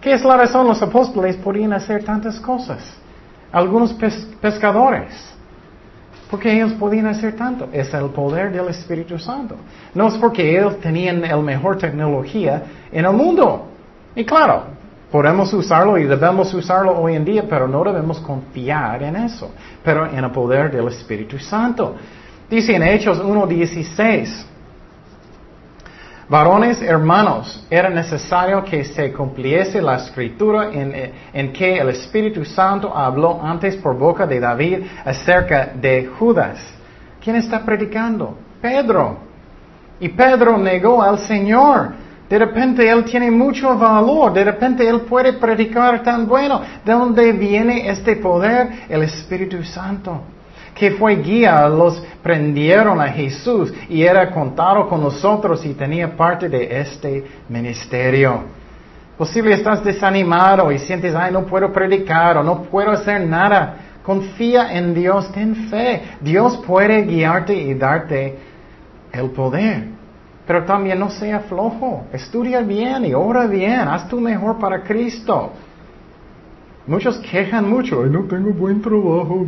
[0.00, 0.66] ¿Qué es la razón?
[0.66, 2.96] Los apóstoles podían hacer tantas cosas.
[3.52, 3.94] Algunos
[4.40, 5.12] pescadores,
[6.30, 7.68] porque ellos podían hacer tanto.
[7.72, 9.56] Es el poder del Espíritu Santo.
[9.94, 12.62] No es porque ellos tenían la mejor tecnología
[12.92, 13.68] en el mundo.
[14.14, 14.64] Y claro,
[15.10, 20.06] podemos usarlo y debemos usarlo hoy en día, pero no debemos confiar en eso, pero
[20.06, 21.96] en el poder del Espíritu Santo.
[22.50, 24.44] Dice en Hechos 1.16,
[26.28, 33.40] Varones hermanos, era necesario que se cumpliese la escritura en, que el Espíritu Santo habló
[33.42, 36.58] antes por boca de David acerca de Judas.
[37.24, 38.36] ¿Quién está predicando?
[38.60, 39.16] Pedro.
[40.00, 41.92] Y Pedro negó al Señor.
[42.28, 46.60] De repente él tiene mucho valor, de repente él puede predicar tan bueno.
[46.84, 48.84] ¿De dónde viene este poder?
[48.90, 50.20] El Espíritu Santo
[50.78, 56.48] que fue guía, los prendieron a Jesús y era contado con nosotros y tenía parte
[56.48, 58.42] de este ministerio.
[59.16, 63.76] Posible estás desanimado y sientes, ay, no puedo predicar o no puedo hacer nada.
[64.04, 66.02] Confía en Dios, ten fe.
[66.20, 68.38] Dios puede guiarte y darte
[69.12, 69.88] el poder.
[70.46, 72.06] Pero también no sea flojo.
[72.12, 73.80] Estudia bien y ora bien.
[73.80, 75.52] Haz tu mejor para Cristo.
[76.88, 79.46] Muchos quejan mucho, Ay, no tengo buen trabajo,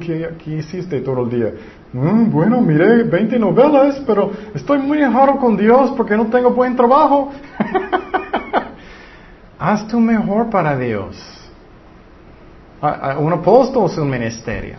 [0.00, 1.52] ¿qué, hiciste todo el día?
[1.92, 6.74] Mm, bueno, miré 20 novelas, pero estoy muy enojado con Dios porque no tengo buen
[6.74, 7.30] trabajo.
[9.58, 11.16] Haz tu mejor para Dios.
[13.20, 14.74] Un apóstol es un ministerio.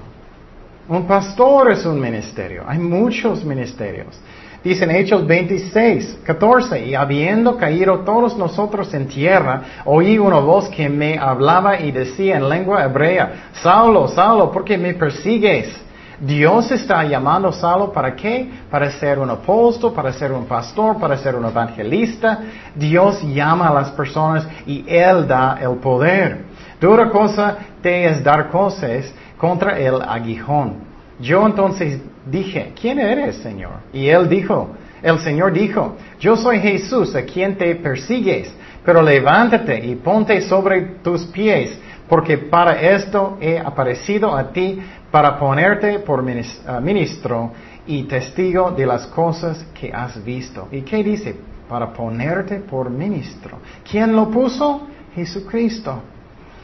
[0.89, 2.63] Un pastor es un ministerio.
[2.67, 4.19] Hay muchos ministerios.
[4.63, 10.87] Dicen Hechos 26, 14, y habiendo caído todos nosotros en tierra, oí una voz que
[10.87, 15.83] me hablaba y decía en lengua hebrea, Saulo, Saulo, ¿por qué me persigues?
[16.17, 18.49] Dios está llamando a Saulo para qué?
[18.71, 22.39] Para ser un apóstol, para ser un pastor, para ser un evangelista.
[22.73, 26.45] Dios llama a las personas y Él da el poder.
[26.79, 30.75] Dura cosa te es dar cosas contra el aguijón.
[31.19, 33.73] Yo entonces dije, ¿quién eres, Señor?
[33.91, 34.69] Y él dijo,
[35.01, 38.53] el Señor dijo, yo soy Jesús a quien te persigues,
[38.85, 44.79] pero levántate y ponte sobre tus pies, porque para esto he aparecido a ti,
[45.11, 46.25] para ponerte por
[46.65, 47.51] ah, ministro
[47.85, 50.67] y testigo de las cosas que has visto.
[50.71, 51.35] ¿Y qué dice?
[51.69, 53.59] Para ponerte por ministro.
[53.89, 54.87] ¿Quién lo puso?
[55.13, 56.01] Jesucristo.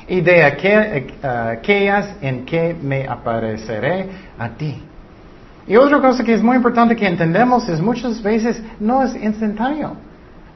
[0.07, 4.07] Y de aquellas en que me apareceré
[4.39, 4.82] a ti.
[5.70, 9.96] Y otra cosa que es muy importante que entendemos es muchas veces no es instantáneo.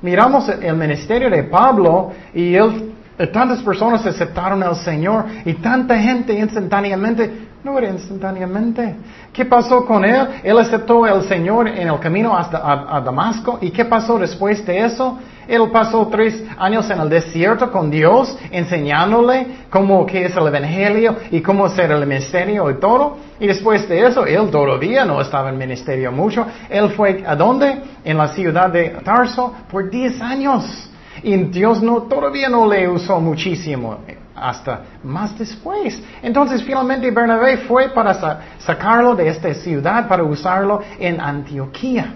[0.02, 2.93] Miramos el ministerio de Pablo y él,
[3.32, 8.96] tantas personas aceptaron al Señor y tanta gente instantáneamente no era instantáneamente.
[9.32, 10.28] ¿Qué pasó con él?
[10.44, 13.58] Él aceptó al Señor en el camino hasta a, Damasco.
[13.62, 15.18] ¿Y qué pasó después de eso?
[15.48, 21.16] Él pasó tres años en el desierto con Dios, enseñándole cómo que es el Evangelio
[21.32, 23.18] y cómo hacer el ministerio y todo.
[23.40, 26.46] Y después de eso, él todavía no estaba en ministerio mucho.
[26.70, 27.82] Él fue a dónde?
[28.04, 30.90] En la ciudad de Tarso por diez años.
[31.24, 34.00] Y Dios todavía no le usó muchísimo
[34.36, 36.02] hasta más después.
[36.22, 42.14] Entonces finalmente Bernabé fue para sacarlo de esta ciudad, para usarlo en Antioquía.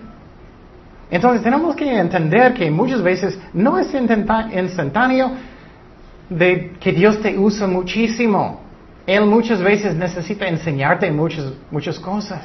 [1.09, 5.31] Entonces tenemos que entender que muchas veces no es instantáneo
[6.29, 8.61] de que Dios te usa muchísimo.
[9.05, 12.41] Él muchas veces necesita enseñarte muchas, muchas cosas.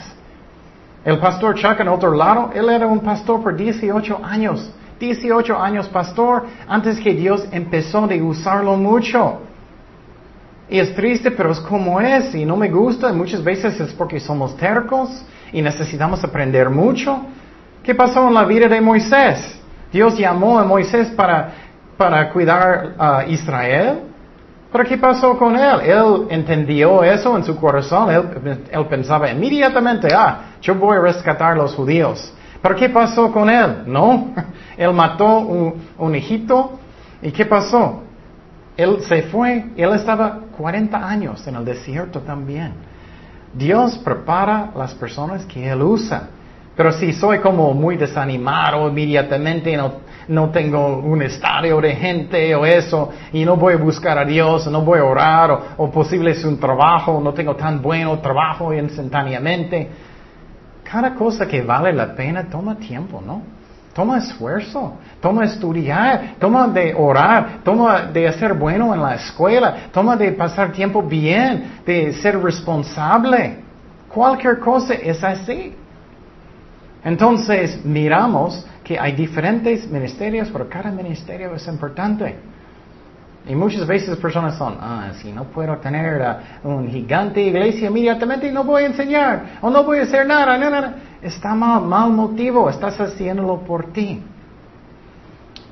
[1.04, 4.70] El pastor Chuck en otro lado, él era un pastor por 18 años.
[5.02, 9.40] 18 años pastor antes que Dios empezó de usarlo mucho.
[10.68, 13.12] Y es triste, pero es como es y no me gusta.
[13.12, 15.10] muchas veces es porque somos tercos
[15.52, 17.20] y necesitamos aprender mucho.
[17.82, 19.60] ¿Qué pasó en la vida de Moisés?
[19.92, 21.52] Dios llamó a Moisés para,
[21.96, 24.02] para cuidar a Israel.
[24.70, 25.80] ¿Pero qué pasó con él?
[25.82, 28.08] Él entendió eso en su corazón.
[28.08, 32.32] Él, pensaba inmediatamente, ah, yo voy a rescatar a los judíos.
[32.62, 33.82] ¿Pero qué pasó con él?
[33.86, 34.32] No.
[34.76, 36.78] Él mató un, un hijito.
[37.20, 38.02] ¿Y qué pasó?
[38.76, 42.72] Él se fue, él estaba 40 años en el desierto también.
[43.52, 46.30] Dios prepara las personas que Él usa.
[46.74, 49.92] Pero si soy como muy desanimado inmediatamente, no,
[50.28, 54.66] no tengo un estadio de gente o eso, y no voy a buscar a Dios,
[54.68, 58.72] no voy a orar, o, o posible es un trabajo, no tengo tan bueno trabajo
[58.72, 59.90] instantáneamente.
[60.84, 63.42] Cada cosa que vale la pena toma tiempo, ¿no?
[63.94, 70.16] Toma esfuerzo, toma estudiar, toma de orar, toma de hacer bueno en la escuela, toma
[70.16, 73.58] de pasar tiempo bien, de ser responsable.
[74.08, 75.74] Cualquier cosa es así.
[77.04, 82.36] Entonces miramos que hay diferentes ministerios, pero cada ministerio es importante.
[83.48, 86.24] Y muchas veces personas son, ah, si no puedo tener
[86.62, 90.70] un gigante iglesia inmediatamente, no voy a enseñar, o no voy a hacer nada, no,
[90.70, 94.22] no, Está mal, mal motivo, estás haciéndolo por ti.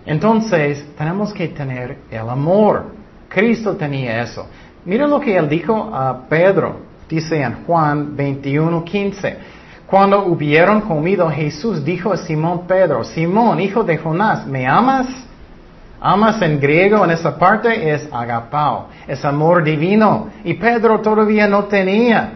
[0.07, 2.87] Entonces, tenemos que tener el amor.
[3.29, 4.47] Cristo tenía eso.
[4.85, 9.37] Mira lo que él dijo a Pedro, dice en Juan 21, 15.
[9.87, 15.09] Cuando hubieron comido, Jesús dijo a Simón Pedro, Simón, hijo de Jonás, ¿me amas?
[16.01, 20.29] Amas en griego en esa parte es agapao, es amor divino.
[20.45, 22.33] Y Pedro todavía no tenía.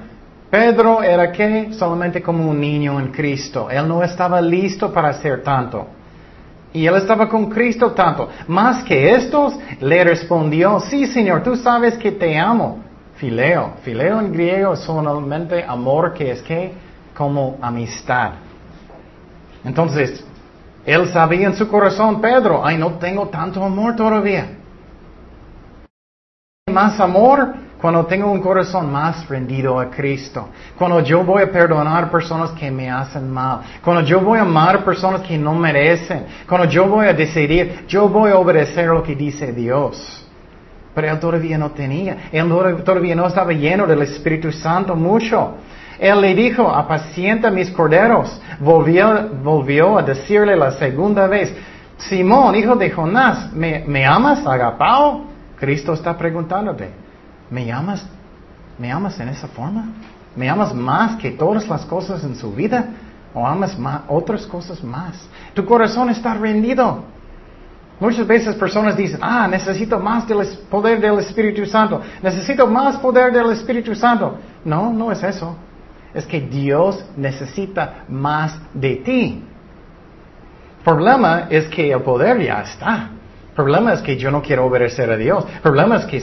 [0.50, 3.70] Pedro era que solamente como un niño en Cristo.
[3.70, 5.86] Él no estaba listo para hacer tanto.
[6.74, 8.28] Y él estaba con Cristo tanto.
[8.48, 12.80] Más que estos, le respondió, sí Señor, tú sabes que te amo.
[13.16, 13.74] Fileo.
[13.82, 16.72] Fileo en griego es solamente amor que es que
[17.16, 18.32] como amistad.
[19.64, 20.24] Entonces,
[20.86, 24.58] él sabía en su corazón, Pedro, ay, no tengo tanto amor todavía.
[26.70, 32.10] Más amor, cuando tengo un corazón más rendido a Cristo, cuando yo voy a perdonar
[32.10, 36.66] personas que me hacen mal, cuando yo voy a amar personas que no merecen, cuando
[36.66, 40.26] yo voy a decidir, yo voy a obedecer lo que dice Dios.
[40.94, 42.50] Pero él todavía no tenía, él
[42.84, 45.54] todavía no estaba lleno del Espíritu Santo mucho.
[45.98, 48.40] Él le dijo, apacienta mis corderos.
[48.60, 51.54] Volvió, a decirle la segunda vez,
[51.98, 55.26] Simón, hijo de Jonás, ¿me, ¿me amas, agapao?
[55.58, 56.90] Cristo está preguntándote.
[57.50, 58.06] ¿Me amas?
[58.78, 59.86] ¿Me amas en esa forma?
[60.34, 62.86] ¿Me amas más que todas las cosas en su vida?
[63.32, 63.76] ¿O amas
[64.08, 65.28] otras cosas más?
[65.54, 67.04] Tu corazón está rendido.
[68.00, 72.00] Muchas veces personas dicen, ah, necesito más del poder del Espíritu Santo.
[72.22, 74.36] Necesito más poder del Espíritu Santo.
[74.64, 75.56] No, no es eso.
[76.14, 79.44] Es que Dios necesita más de ti.
[80.84, 83.10] Problema es que el poder ya está.
[83.54, 85.44] Problema es que yo no quiero obedecer a Dios.
[85.62, 86.20] Problema es que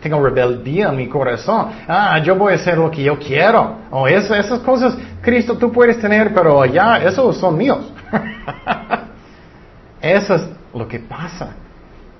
[0.00, 1.68] tengo rebeldía en mi corazón.
[1.88, 3.78] Ah, yo voy a hacer lo que yo quiero.
[3.90, 7.92] O eso, esas cosas, Cristo, tú puedes tener, pero ya, esos son míos.
[10.00, 11.50] eso es lo que pasa.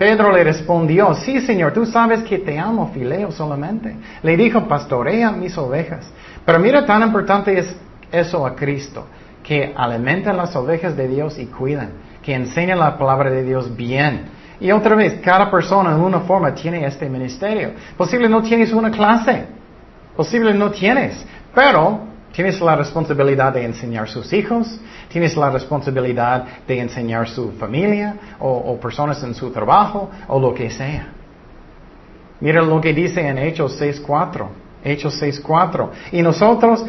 [0.01, 3.95] Pedro le respondió, sí, Señor, tú sabes que te amo, Fileo, solamente.
[4.23, 6.11] Le dijo, pastorea mis ovejas.
[6.43, 7.77] Pero mira, tan importante es
[8.11, 9.05] eso a Cristo,
[9.43, 11.91] que alimentan las ovejas de Dios y cuidan,
[12.23, 14.25] que enseñan la palabra de Dios bien
[14.59, 17.73] Y otra vez, cada persona en una forma tiene este ministerio.
[17.99, 19.49] Posible no tienes una clase.
[20.17, 21.27] Posible no tienes.
[21.55, 24.81] Pero tienes la responsabilidad de enseñar sus hijos.
[25.09, 30.55] Tienes la responsabilidad de enseñar su familia o, o personas en su trabajo o lo
[30.55, 31.09] que sea.
[32.41, 34.47] Mira lo que dice en Hechos 6.4.
[34.83, 35.91] Hechos 6.4.
[36.13, 36.85] Y nosotros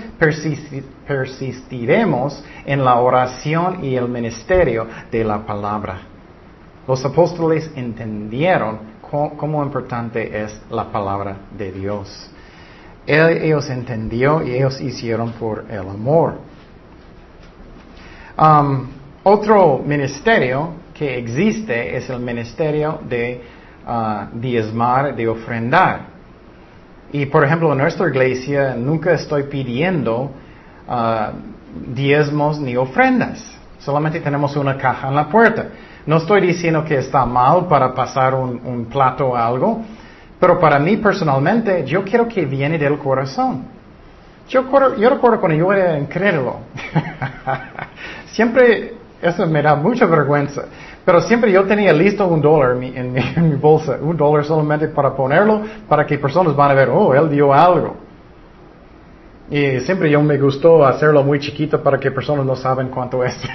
[1.06, 6.02] persistiremos en la oración y el ministerio de la palabra.
[6.88, 12.31] Los apóstoles entendieron cómo importante es la palabra de Dios.
[13.06, 16.36] Ellos entendió y ellos hicieron por el amor.
[18.38, 18.88] Um,
[19.24, 23.42] otro ministerio que existe es el ministerio de
[23.88, 26.12] uh, diezmar, de ofrendar.
[27.12, 30.32] Y por ejemplo, en nuestra iglesia nunca estoy pidiendo
[30.88, 33.44] uh, diezmos ni ofrendas.
[33.80, 35.68] Solamente tenemos una caja en la puerta.
[36.06, 39.82] No estoy diciendo que está mal para pasar un, plato o algo,
[40.42, 43.64] pero para mí personalmente yo quiero que viene del corazón.
[44.50, 44.64] Yo,
[44.98, 46.62] yo recuerdo cuando yo era incrédulo,
[48.26, 50.64] siempre, eso me da mucha vergüenza,
[51.06, 54.88] pero siempre yo tenía listo un dólar en mi, en mi bolsa, un dólar solamente
[54.88, 57.96] para ponerlo, para que personas van a ver, oh, él dio algo.
[59.52, 63.38] Y siempre yo me gustó hacerlo muy chiquito para que personas no saben cuánto es.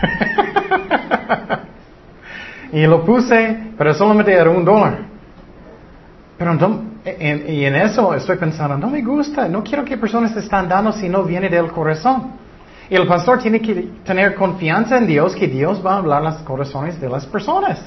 [2.73, 5.16] Y lo puse, pero solamente era un dólar.
[6.39, 6.59] Pero
[7.05, 11.09] y en eso estoy pensando, no me gusta, no quiero que personas estén dando si
[11.09, 12.33] no viene del corazón.
[12.91, 16.37] Y el pastor tiene que tener confianza en Dios, que Dios va a hablar los
[16.37, 17.81] corazones de las personas.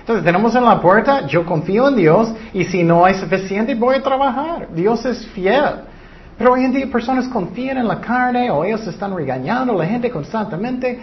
[0.00, 3.96] Entonces tenemos en la puerta, yo confío en Dios y si no hay suficiente voy
[3.96, 4.68] a trabajar.
[4.74, 5.82] Dios es fiel.
[6.38, 9.86] Pero hoy en día personas confían en la carne o ellos están regañando a la
[9.86, 10.98] gente constantemente.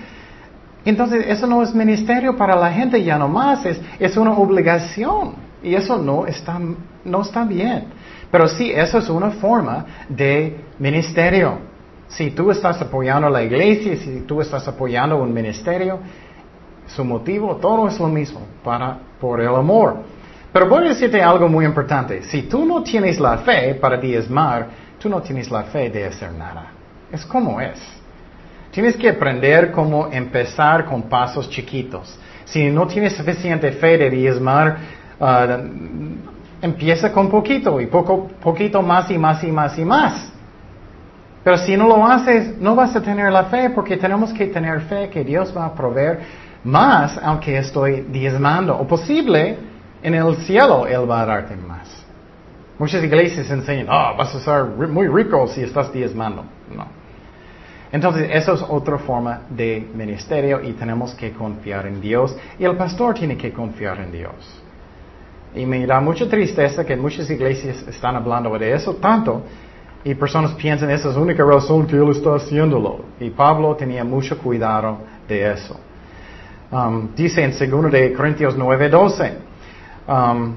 [0.83, 5.46] Entonces, eso no es ministerio para la gente ya nomás, es, es una obligación.
[5.67, 6.57] Y eso no está,
[7.03, 7.87] no está bien.
[8.31, 11.59] Pero sí, eso es una forma de ministerio.
[12.07, 15.99] Si tú estás apoyando a la iglesia, si tú estás apoyando un ministerio,
[16.85, 19.97] su motivo, todo es lo mismo, para, por el amor.
[20.53, 22.23] Pero voy a decirte algo muy importante.
[22.23, 26.31] Si tú no tienes la fe para diezmar, tú no tienes la fe de hacer
[26.31, 26.71] nada.
[27.11, 27.77] Es como es.
[28.71, 32.17] Tienes que aprender cómo empezar con pasos chiquitos.
[32.45, 34.77] Si no tienes suficiente fe de diezmar,
[35.19, 36.27] uh,
[36.61, 40.31] empieza con poquito y poco, poquito más y más y más y más.
[41.43, 44.81] Pero si no lo haces, no vas a tener la fe porque tenemos que tener
[44.81, 46.19] fe que Dios va a proveer
[46.63, 48.77] más aunque estoy diezmando.
[48.77, 49.57] O posible,
[50.03, 52.05] en el cielo Él va a darte más.
[52.77, 56.43] Muchas iglesias enseñan, oh, vas a ser muy rico si estás diezmando.
[56.75, 56.85] No.
[57.91, 62.75] Entonces, eso es otra forma de ministerio y tenemos que confiar en Dios y el
[62.75, 64.63] pastor tiene que confiar en Dios.
[65.57, 69.41] Y me da mucha tristeza que muchas iglesias están hablando de eso tanto
[70.03, 72.99] y personas piensan esa es la única razón que él está haciéndolo.
[73.19, 75.77] Y Pablo tenía mucho cuidado de eso.
[76.71, 79.33] Um, dice en 2 de Corintios 9:12,
[80.07, 80.53] um,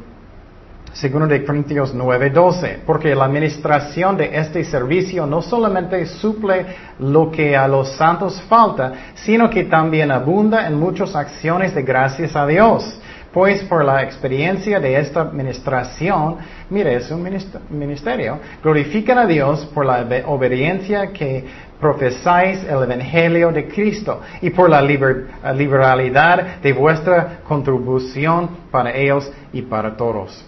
[0.92, 6.66] Segundo de Corintios 9:12, porque la administración de este servicio no solamente suple
[6.98, 12.34] lo que a los santos falta, sino que también abunda en muchas acciones de gracias
[12.34, 13.00] a Dios.
[13.32, 17.22] Pues por la experiencia de esta administración, mire, es un
[17.70, 21.44] ministerio, glorifican a Dios por la obediencia que
[21.80, 29.62] profesáis el Evangelio de Cristo y por la liberalidad de vuestra contribución para ellos y
[29.62, 30.44] para todos.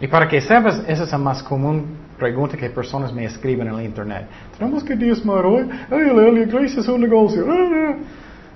[0.00, 3.74] Y para que sepas, esa es la más común pregunta que personas me escriben en
[3.74, 4.26] el internet.
[4.58, 5.68] ¿Tenemos que diezmar hoy?
[5.88, 7.46] Ay, la iglesia es un negocio.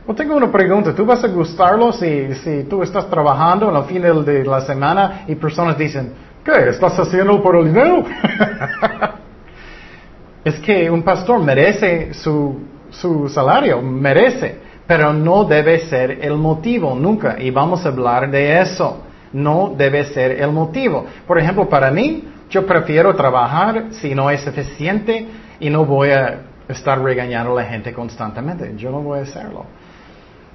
[0.07, 0.94] Yo tengo una pregunta.
[0.94, 5.24] ¿Tú vas a gustarlo si, si tú estás trabajando en el final de la semana
[5.28, 6.12] y personas dicen,
[6.44, 6.70] ¿qué?
[6.70, 8.05] ¿Estás haciendo por el dinero?
[10.44, 16.94] es que un pastor merece su, su salario, merece, pero no debe ser el motivo
[16.94, 17.36] nunca.
[17.38, 21.07] Y vamos a hablar de eso no debe ser el motivo.
[21.26, 25.26] Por ejemplo, para mí, yo prefiero trabajar si no es suficiente
[25.59, 28.74] y no voy a estar regañando a la gente constantemente.
[28.76, 29.64] Yo no voy a hacerlo.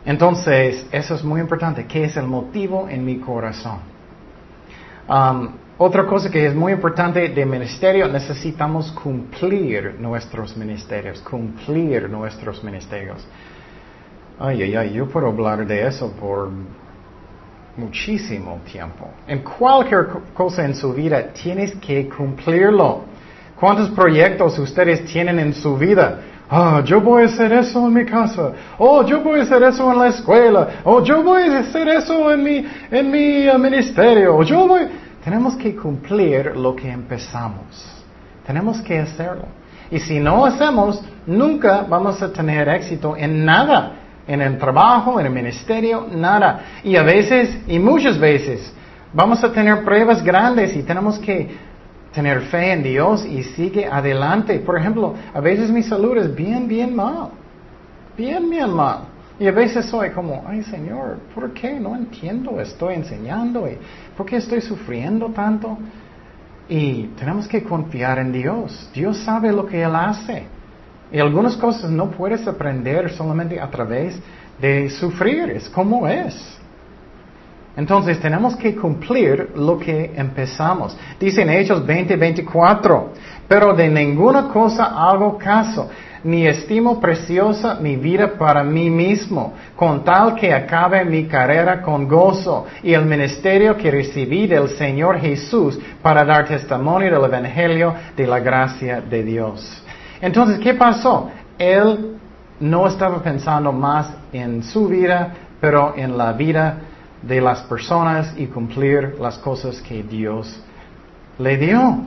[0.08, 1.86] Entonces, eso es muy importante.
[1.86, 3.80] ¿Qué es el motivo en mi corazón?
[5.10, 12.64] Um, otra cosa que es muy importante de ministerio, necesitamos cumplir nuestros ministerios, cumplir nuestros
[12.64, 13.28] ministerios.
[14.40, 16.52] Ay, ay, ay, yo puedo hablar de eso por
[17.76, 19.10] muchísimo tiempo.
[19.28, 23.04] En cualquier cosa en su vida tienes que cumplirlo.
[23.60, 26.22] ¿Cuántos proyectos ustedes tienen en su vida?
[26.50, 28.54] Ah, yo voy a hacer eso en mi casa.
[28.78, 30.68] Oh, yo voy a hacer eso en la escuela.
[30.86, 34.42] Oh, yo voy a hacer eso en mi, en mi uh, ministerio.
[34.44, 34.88] Yo voy.
[35.24, 38.04] Tenemos que cumplir lo que empezamos.
[38.46, 39.46] Tenemos que hacerlo.
[39.92, 43.94] Y si no hacemos, nunca vamos a tener éxito en nada.
[44.26, 46.62] En el trabajo, en el ministerio, nada.
[46.84, 48.74] Y a veces, y muchas veces,
[49.14, 51.50] vamos a tener pruebas grandes y tenemos que
[52.18, 54.58] tener fe en Dios y sigue adelante.
[54.58, 57.30] Por ejemplo, a veces mi salud es bien, bien mal.
[58.18, 59.02] Bien, bien mal.
[59.40, 61.80] Y a veces soy como, ay Señor, ¿por qué?
[61.80, 63.68] No entiendo, estoy enseñando.
[63.68, 63.78] Y,
[64.18, 65.78] ¿Por qué estoy sufriendo tanto?
[66.68, 68.90] Y tenemos que confiar en Dios.
[68.96, 70.48] Dios sabe lo que Él hace.
[71.12, 74.20] Y algunas cosas no puedes aprender solamente a través
[74.60, 75.52] de sufrir.
[75.52, 76.57] Es como es.
[77.78, 80.98] Entonces tenemos que cumplir lo que empezamos.
[81.20, 83.14] Dice en Hechos 20, 24,
[83.48, 85.88] pero de ninguna cosa hago caso,
[86.24, 92.08] ni estimo preciosa mi vida para mí mismo, con tal que acabe mi carrera con
[92.08, 98.26] gozo y el ministerio que recibí del Señor Jesús para dar testimonio del Evangelio de
[98.26, 99.84] la gracia de Dios.
[100.20, 101.30] Entonces, ¿qué pasó?
[101.60, 102.18] Él
[102.60, 106.78] no estaba pensando más en su vida, pero en la vida
[107.22, 110.62] de las personas y cumplir las cosas que Dios
[111.40, 112.00] le dio.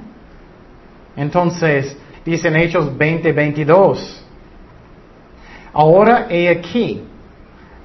[1.17, 4.25] Entonces, dice en Hechos 20, 22,
[5.73, 7.03] ahora he aquí,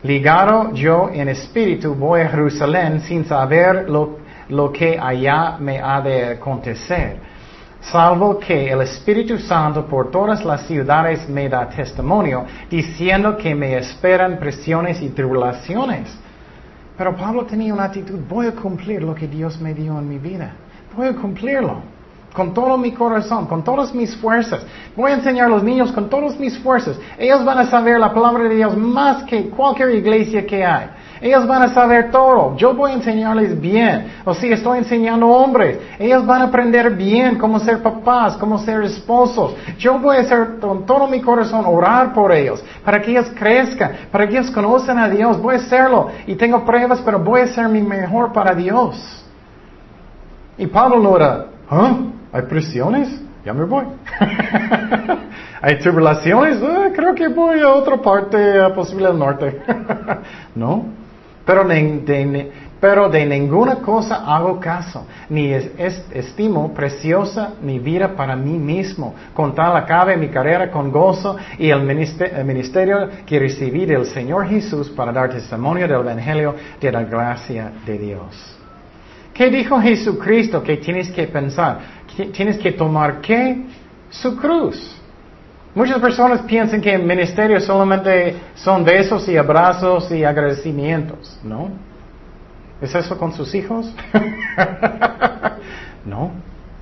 [0.03, 4.19] ligado yo en espíritu, voy a Jerusalén sin saber lo,
[4.49, 7.17] lo que allá me ha de acontecer,
[7.81, 13.77] salvo que el Espíritu Santo por todas las ciudades me da testimonio, diciendo que me
[13.77, 16.24] esperan presiones y tribulaciones.
[16.97, 20.17] Pero Pablo tenía una actitud, voy a cumplir lo que Dios me dio en mi
[20.17, 20.53] vida.
[20.95, 21.95] Voy a cumplirlo.
[22.33, 24.65] Con todo mi corazón, con todas mis fuerzas.
[24.95, 26.99] Voy a enseñar a los niños con todas mis fuerzas.
[27.17, 30.89] Ellos van a saber la palabra de Dios más que cualquier iglesia que hay.
[31.21, 32.55] Ellos van a saber todo.
[32.57, 34.07] Yo voy a enseñarles bien.
[34.25, 38.83] O si estoy enseñando hombres, ellos van a aprender bien cómo ser papás, cómo ser
[38.83, 39.55] esposos.
[39.77, 43.91] Yo voy a hacer con todo mi corazón orar por ellos, para que ellos crezcan,
[44.11, 45.41] para que ellos conozcan a Dios.
[45.41, 46.09] Voy a hacerlo.
[46.27, 49.23] Y tengo pruebas, pero voy a hacer mi mejor para Dios.
[50.57, 51.97] Y Pablo no era, ¿ah?
[52.31, 53.21] ¿Hay presiones?
[53.45, 53.85] Ya me voy.
[55.61, 56.61] ¿Hay tribulaciones?
[56.61, 58.37] Eh, creo que voy a otra parte,
[58.73, 59.61] posible al norte.
[60.55, 61.04] no.
[61.45, 61.63] Pero
[63.09, 69.77] de, ninguna cosa hago caso, ni estimo preciosa mi vida para mí mismo, con tal
[69.77, 75.29] acabe mi carrera con gozo y el ministerio que recibí del Señor Jesús para dar
[75.29, 78.57] testimonio del Evangelio de la gracia de Dios.
[79.33, 81.79] ¿Qué dijo Jesucristo que tienes que pensar?
[82.31, 83.65] Tienes que tomar qué?
[84.09, 84.95] Su cruz.
[85.75, 91.69] Muchas personas piensan que el ministerio solamente son besos y abrazos y agradecimientos, ¿no?
[92.81, 93.93] ¿Es eso con sus hijos?
[96.05, 96.31] no,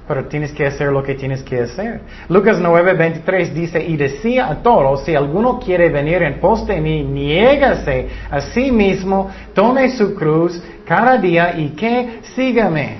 [0.07, 2.01] pero tienes que hacer lo que tienes que hacer.
[2.29, 8.09] Lucas 9:23 dice, y decía a todos, si alguno quiere venir en pos de niégase
[8.29, 12.97] a sí mismo, tome su cruz cada día y que sígame.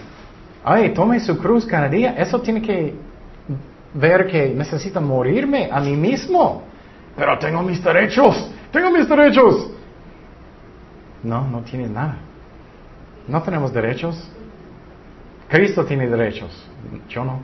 [0.63, 2.15] Ay, tome su cruz cada día.
[2.17, 2.95] Eso tiene que
[3.93, 6.63] ver que necesito morirme a mí mismo.
[7.15, 9.69] Pero tengo mis derechos, tengo mis derechos.
[11.23, 12.17] No, no tienes nada.
[13.27, 14.29] No tenemos derechos.
[15.47, 16.51] Cristo tiene derechos,
[17.07, 17.39] yo no.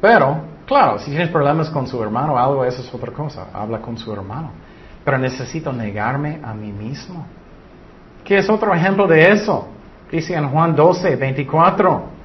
[0.00, 3.48] Pero, claro, si tienes problemas con su hermano algo, eso es otra cosa.
[3.52, 4.50] Habla con su hermano.
[5.04, 7.24] Pero necesito negarme a mí mismo.
[8.24, 9.68] ¿Qué es otro ejemplo de eso?
[10.10, 12.15] Dice en Juan 12, 24.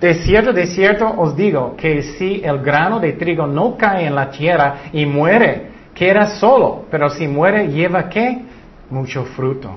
[0.00, 4.14] De cierto, de cierto os digo que si el grano de trigo no cae en
[4.14, 8.42] la tierra y muere, queda solo, pero si muere lleva qué?
[8.90, 9.70] Mucho fruto.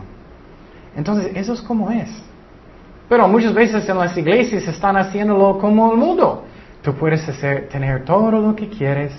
[0.95, 2.09] Entonces, eso es como es.
[3.09, 6.43] Pero muchas veces en las iglesias están haciéndolo como el mundo.
[6.83, 7.25] Tú puedes
[7.69, 9.11] tener todo lo que quieres,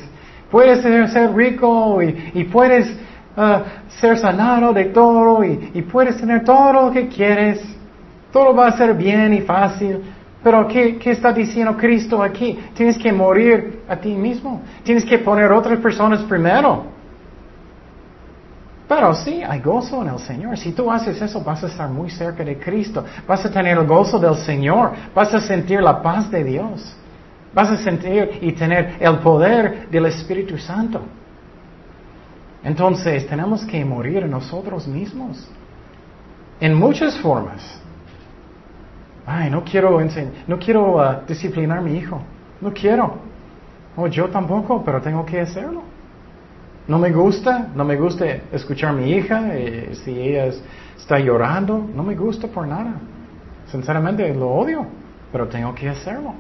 [0.51, 2.89] puedes ser, rico y, puedes
[3.37, 3.63] uh,
[4.01, 7.61] ser sanado de todo y, y puedes tener todo lo que quieres.
[8.33, 10.01] Todo va a ser bien y fácil.
[10.43, 12.59] Pero ¿qué, está diciendo Cristo aquí?
[12.75, 14.63] Tienes que morir a ti mismo.
[14.83, 16.85] Tienes que poner otras personas primero.
[18.89, 20.59] Pero sí, hay gozo en el Señor.
[20.59, 23.05] Si tú haces eso, vas a estar muy cerca de Cristo.
[23.27, 24.91] Vas a tener el gozo del Señor.
[25.15, 26.97] Vas a sentir la paz de Dios.
[27.55, 31.03] Vas a sentir y tener el poder del Espíritu Santo.
[32.65, 35.49] Entonces, tenemos que morir nosotros mismos.
[36.61, 37.82] En muchas formas.
[39.27, 40.01] Ay, no quiero,
[40.47, 42.21] no quiero uh, disciplinar a mi hijo.
[42.61, 43.15] No quiero.
[43.97, 45.83] Oh, yo tampoco, pero tengo que hacerlo.
[46.89, 50.47] No me gusta, no me gusta escuchar a mi hija, eh, si ella
[50.97, 52.95] está llorando, no me gusta por nada.
[53.67, 54.87] Sinceramente lo odio,
[55.31, 56.35] pero tengo que hacerlo.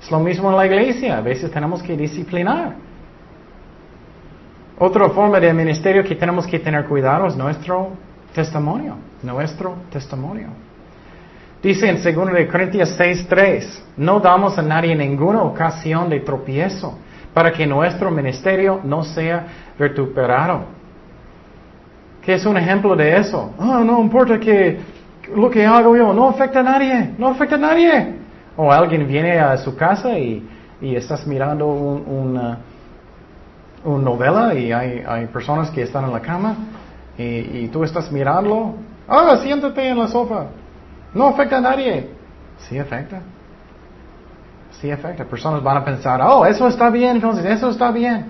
[0.00, 2.74] Es lo mismo en la iglesia, a veces tenemos que disciplinar.
[4.78, 7.90] Otra forma de ministerio que tenemos que tener cuidado es nuestro
[8.34, 10.48] testimonio, nuestro testimonio.
[11.64, 16.98] Dice en 2 Corintios 6:3, no damos a nadie ninguna ocasión de tropiezo
[17.32, 19.46] para que nuestro ministerio no sea
[19.78, 20.66] vituperado.
[22.20, 23.54] ¿Qué es un ejemplo de eso?
[23.58, 24.78] Ah, no importa que
[25.34, 28.14] lo que hago yo no afecta a nadie, no afecta a nadie.
[28.58, 30.46] O alguien viene a su casa y,
[30.82, 32.58] estás mirando una,
[33.86, 36.56] novela y hay, personas que están en la cama
[37.16, 38.74] y, tú estás mirando.
[39.08, 40.48] Ah, siéntate en la sopa.
[41.14, 42.10] No afecta a nadie.
[42.58, 43.20] Sí afecta.
[44.80, 45.24] Sí afecta.
[45.24, 48.26] Personas van a pensar, oh, eso está bien, entonces eso está bien.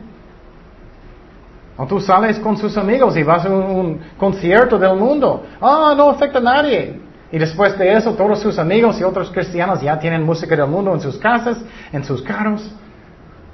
[1.76, 5.44] O tú sales con sus amigos y vas a un, concierto del mundo.
[5.60, 7.00] Ah, no afecta a nadie.
[7.32, 10.94] Y después de eso, todos sus amigos y otros cristianos ya tienen música del mundo
[10.94, 11.58] en sus casas,
[11.92, 12.70] en sus carros.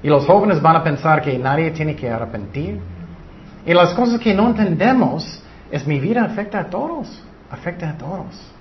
[0.02, 2.78] Y los jóvenes van a pensar que nadie tiene que arrepentir.
[3.64, 8.59] Y las cosas que no entendemos es mi vida afecta a todos, afecta a todos.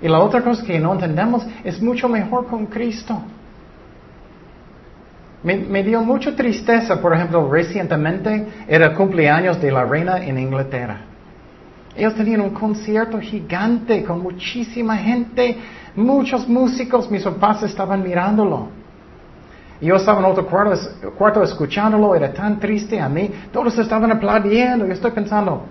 [0.00, 3.22] Y la otra cosa que no entendemos es mucho mejor con Cristo.
[5.42, 11.02] Me, dio mucha tristeza, por ejemplo, recientemente era cumpleaños de la reina en Inglaterra.
[11.94, 15.56] Ellos tenían un concierto gigante con muchísima gente,
[15.94, 18.68] muchos músicos, mis papás estaban mirándolo.
[19.80, 20.74] Yo estaba en otro cuarto,
[21.16, 25.64] cuarto escuchándolo, era tan triste a mí, todos estaban aplaudiendo, y estoy pensando,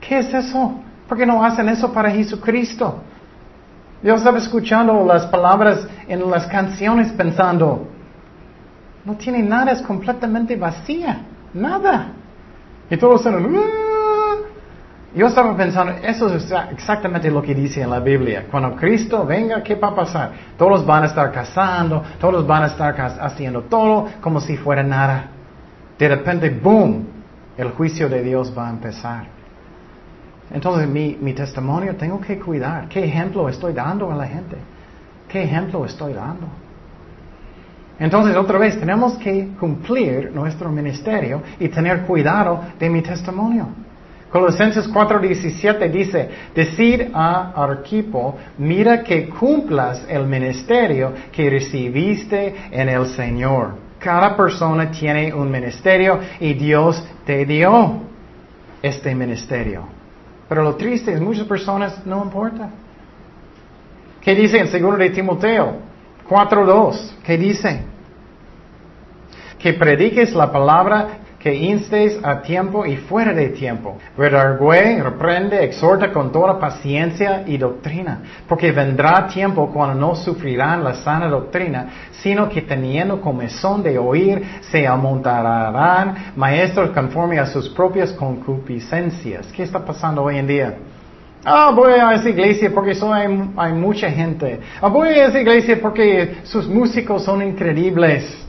[0.00, 0.74] ¿qué es eso?
[1.08, 3.02] ¿Por qué no hacen eso para Jesucristo?
[4.02, 7.86] Yo estaba escuchando las palabras en las canciones pensando,
[9.04, 11.22] no tiene nada, es completamente vacía,
[11.52, 12.12] nada.
[12.88, 14.36] Y todos están, ah".
[15.14, 18.46] yo estaba pensando, eso es exactamente lo que dice en la Biblia.
[18.50, 20.32] Cuando Cristo venga, ¿qué va a pasar?
[20.56, 25.26] Todos van a estar casando, todos van a estar haciendo todo como si fuera nada.
[25.98, 27.06] De repente, boom,
[27.58, 29.39] el juicio de Dios va a empezar.
[30.52, 32.88] Entonces mi, testimonio tengo que cuidar.
[32.88, 34.56] ¿Qué ejemplo estoy dando a la gente?
[35.28, 36.48] ¿Qué ejemplo estoy dando?
[37.98, 43.68] Entonces, otra vez, tenemos que cumplir nuestro ministerio y tener cuidado de mi testimonio.
[44.30, 53.06] Colosenses 4:17 dice, decir a Arquipo, mira que cumplas el ministerio que recibiste en el
[53.06, 53.74] Señor.
[53.98, 58.00] Cada persona tiene un ministerio y Dios te dio
[58.82, 59.99] este ministerio.
[60.50, 62.70] Pero lo triste es muchas personas no importa.
[64.20, 65.76] ¿Qué dice en 2 de Timoteo?
[66.28, 67.84] 4.2, ¿qué dice?
[69.60, 71.06] Que prediques la palabra,
[71.40, 73.96] que instes a tiempo y fuera de tiempo.
[74.16, 80.94] Redargüe, reprende, exhorta con toda paciencia y doctrina, porque vendrá tiempo cuando no sufrirán la
[80.94, 88.12] sana doctrina, sino que teniendo comezón de oír, se amontarán maestros conforme a sus propias
[88.12, 89.46] concupiscencias.
[89.46, 90.74] ¿Qué está pasando hoy en día?
[91.42, 92.94] Ah, voy a esa iglesia porque
[93.56, 94.60] hay, mucha gente.
[94.78, 98.46] Ah, voy a esa iglesia porque sus músicos son increíbles.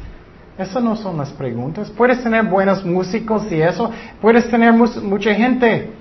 [0.57, 1.89] Esas no son las preguntas.
[1.89, 3.91] Puedes tener buenos músicos y eso.
[4.21, 5.91] Puedes tener mucha gente.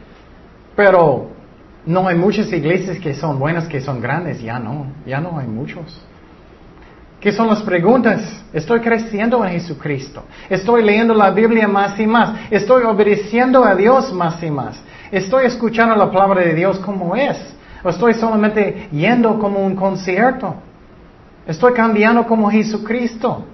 [0.76, 1.28] Pero
[1.86, 4.40] no hay muchas iglesias que son buenas, que son grandes.
[4.40, 4.86] Ya no.
[5.06, 6.00] Ya no hay muchos.
[7.20, 8.42] ¿Qué son las preguntas?
[8.52, 10.24] Estoy creciendo en Jesucristo.
[10.48, 12.40] Estoy leyendo la Biblia más y más.
[12.50, 14.82] Estoy obedeciendo a Dios más y más.
[15.12, 17.36] Estoy escuchando la palabra de Dios como es.
[17.84, 20.54] O estoy solamente yendo como un concierto.
[21.46, 23.44] Estoy cambiando como Jesucristo.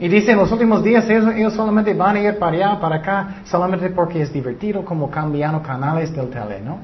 [0.00, 3.28] Y dice, en los últimos días ellos, solamente van a ir para allá, para acá,
[3.44, 6.78] solamente porque es divertido como cambiando canales del tele, ¿no?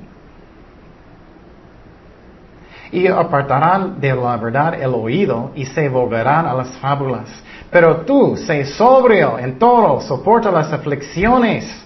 [2.91, 7.29] Y apartarán de la verdad el oído y se volverán a las fábulas.
[7.71, 11.85] Pero tú, sé sobrio en todo, soporta las aflicciones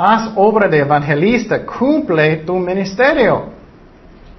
[0.00, 3.50] haz obra de evangelista, cumple tu ministerio.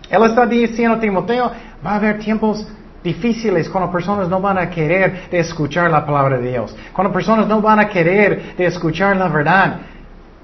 [0.10, 1.52] Él está diciendo a Timoteo,
[1.86, 2.68] va a haber tiempos
[3.04, 7.48] difíciles cuando personas no van a querer de escuchar la palabra de Dios, cuando personas
[7.48, 9.80] no van a querer de escuchar la verdad,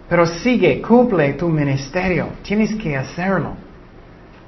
[0.09, 3.67] pero sigue, cumple tu ministerio, tienes que hacerlo.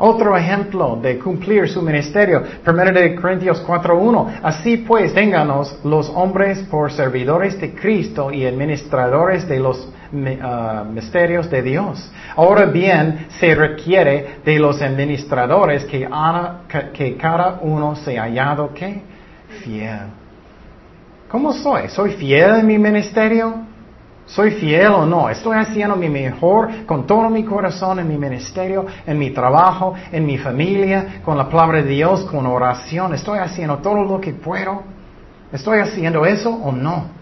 [0.02, 4.40] Otro ejemplo de cumplir su ministerio, 1 de Corintios 4.1.
[4.42, 11.50] Así pues, ténganos los hombres por servidores de Cristo y administradores de los uh, misterios
[11.50, 12.12] de Dios.
[12.36, 16.08] Ahora bien, se requiere de los administradores que,
[16.94, 18.72] que cada uno sea hallado
[19.64, 20.00] fiel.
[21.30, 21.90] ¿Cómo soy?
[21.90, 23.70] ¿Soy fiel en mi ministerio?
[24.26, 25.30] ¿Soy fiel o no?
[25.30, 30.26] ¿Estoy haciendo mi mejor con todo mi corazón en mi ministerio, en mi trabajo, en
[30.26, 33.14] mi familia, con la palabra de Dios, con oración?
[33.14, 34.84] ¿Estoy haciendo todo lo que puedo?
[35.52, 37.19] ¿Estoy haciendo eso o no?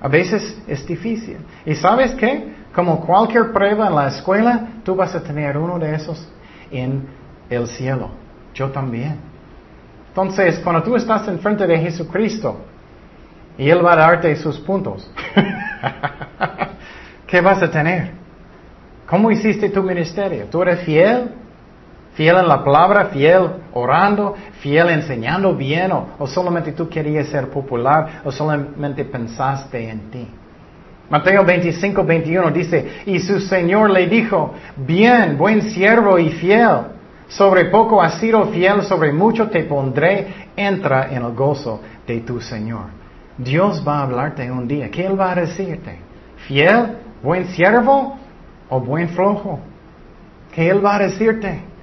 [0.00, 1.38] A veces es difícil.
[1.64, 2.54] ¿Y sabes qué?
[2.74, 6.28] Como cualquier prueba en la escuela, tú vas a tener uno de esos
[6.70, 7.06] en
[7.48, 8.10] el cielo.
[8.54, 9.18] Yo también.
[10.08, 12.58] Entonces, cuando tú estás enfrente de Jesucristo
[13.58, 15.10] y Él va a darte sus puntos,
[17.26, 18.12] ¿qué vas a tener?
[19.06, 20.46] ¿Cómo hiciste tu ministerio?
[20.46, 21.34] ¿Tú eres fiel?
[22.16, 23.06] ¿Fiel en la palabra?
[23.06, 24.34] ¿Fiel orando?
[24.60, 25.92] ¿Fiel enseñando bien?
[25.92, 28.22] ¿O, solamente tú querías ser popular?
[28.24, 30.26] ¿O solamente pensaste en ti?
[31.10, 36.78] Mateo 25, 21 dice, y su Señor le dijo, bien, buen siervo y fiel,
[37.28, 42.40] sobre poco has sido fiel, sobre mucho te pondré, entra en el gozo de tu
[42.40, 42.86] Señor.
[43.36, 44.90] Dios va a hablarte un día.
[44.90, 45.98] ¿Qué Él va a decirte?
[46.48, 46.96] ¿Fiel?
[47.22, 48.16] ¿Buen siervo?
[48.70, 49.60] ¿O buen flojo?
[50.54, 51.75] ¿Qué Él va a decirte?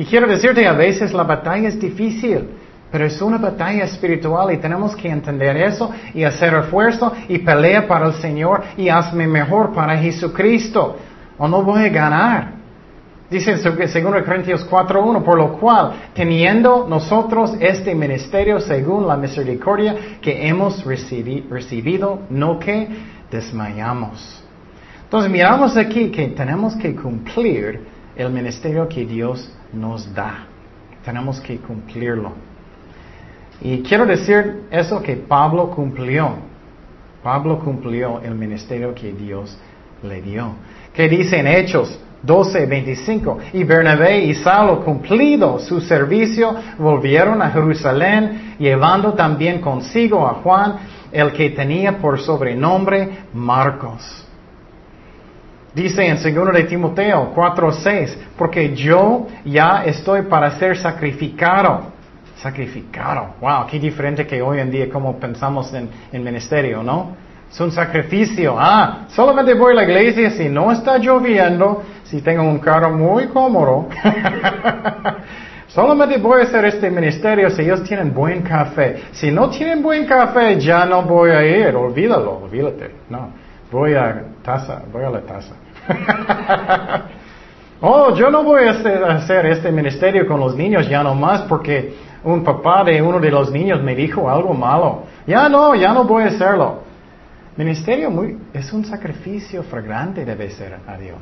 [0.00, 2.48] Y quiero decirte, a veces la batalla es difícil,
[2.90, 7.86] pero es una batalla espiritual y tenemos que entender eso y hacer esfuerzo y pelea
[7.86, 10.96] para el Señor y hazme mejor para Jesucristo.
[11.36, 12.52] O no voy a ganar.
[13.28, 19.94] Dice en 2 Corintios 4.1, por lo cual, teniendo nosotros este ministerio según la misericordia
[20.22, 22.88] que hemos recibido, no que
[23.30, 24.42] desmayamos.
[25.04, 30.46] Entonces miramos aquí que tenemos que cumplir el ministerio que Dios nos da.
[31.04, 32.32] Tenemos que cumplirlo.
[33.60, 36.34] Y quiero decir eso que Pablo cumplió.
[37.22, 39.56] Pablo cumplió el ministerio que Dios
[40.02, 40.54] le dio.
[40.94, 43.38] ¿Qué dice en Hechos 12, 25.
[43.54, 50.76] Y Bernabé y Saulo, cumplido su servicio, volvieron a Jerusalén, llevando también consigo a Juan,
[51.12, 54.26] el que tenía por sobrenombre Marcos.
[55.74, 61.82] Dice en 2 de Timoteo 4, 6, porque yo ya estoy para ser sacrificado.
[62.36, 63.34] Sacrificado.
[63.40, 67.14] Wow, qué diferente que hoy en día como pensamos en, en ministerio, ¿no?
[67.48, 68.56] Es un sacrificio.
[68.58, 73.26] Ah, solamente voy a la iglesia si no está lloviendo, si tengo un carro muy
[73.28, 73.88] cómodo.
[75.68, 79.02] solamente voy a hacer este ministerio si ellos tienen buen café.
[79.12, 81.76] Si no tienen buen café, ya no voy a ir.
[81.76, 82.90] Olvídalo, olvídate.
[83.08, 83.30] No,
[83.70, 85.54] voy a taza, voy a la taza.
[87.80, 91.94] oh, yo no voy a hacer, este ministerio con los niños ya no más porque
[92.24, 95.04] un papá de uno de los niños me dijo algo malo.
[95.26, 96.82] Ya no, ya no voy a hacerlo.
[97.56, 98.10] Ministerio
[98.52, 101.18] es un sacrificio fragrante debe ser a Dios.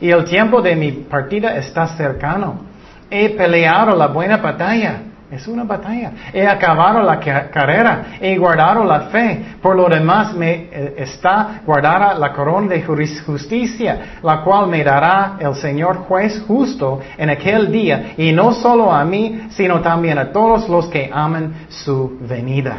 [0.00, 2.62] Y el tiempo de mi partida está cercano.
[3.10, 5.02] He peleado la buena batalla.
[5.30, 6.12] Es una batalla.
[6.32, 8.16] He acabado la carrera.
[8.20, 9.44] He guardado la fe.
[9.62, 15.36] Por lo demás me eh, está guardada la corona de justicia, la cual me dará
[15.38, 18.14] el Señor juez justo en aquel día.
[18.16, 22.78] Y no solo a mí, sino también a todos los que aman su venida.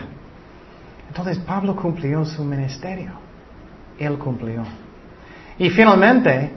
[1.08, 3.12] Entonces Pablo cumplió su ministerio.
[3.98, 4.64] Él cumplió.
[5.58, 6.52] Y finalmente,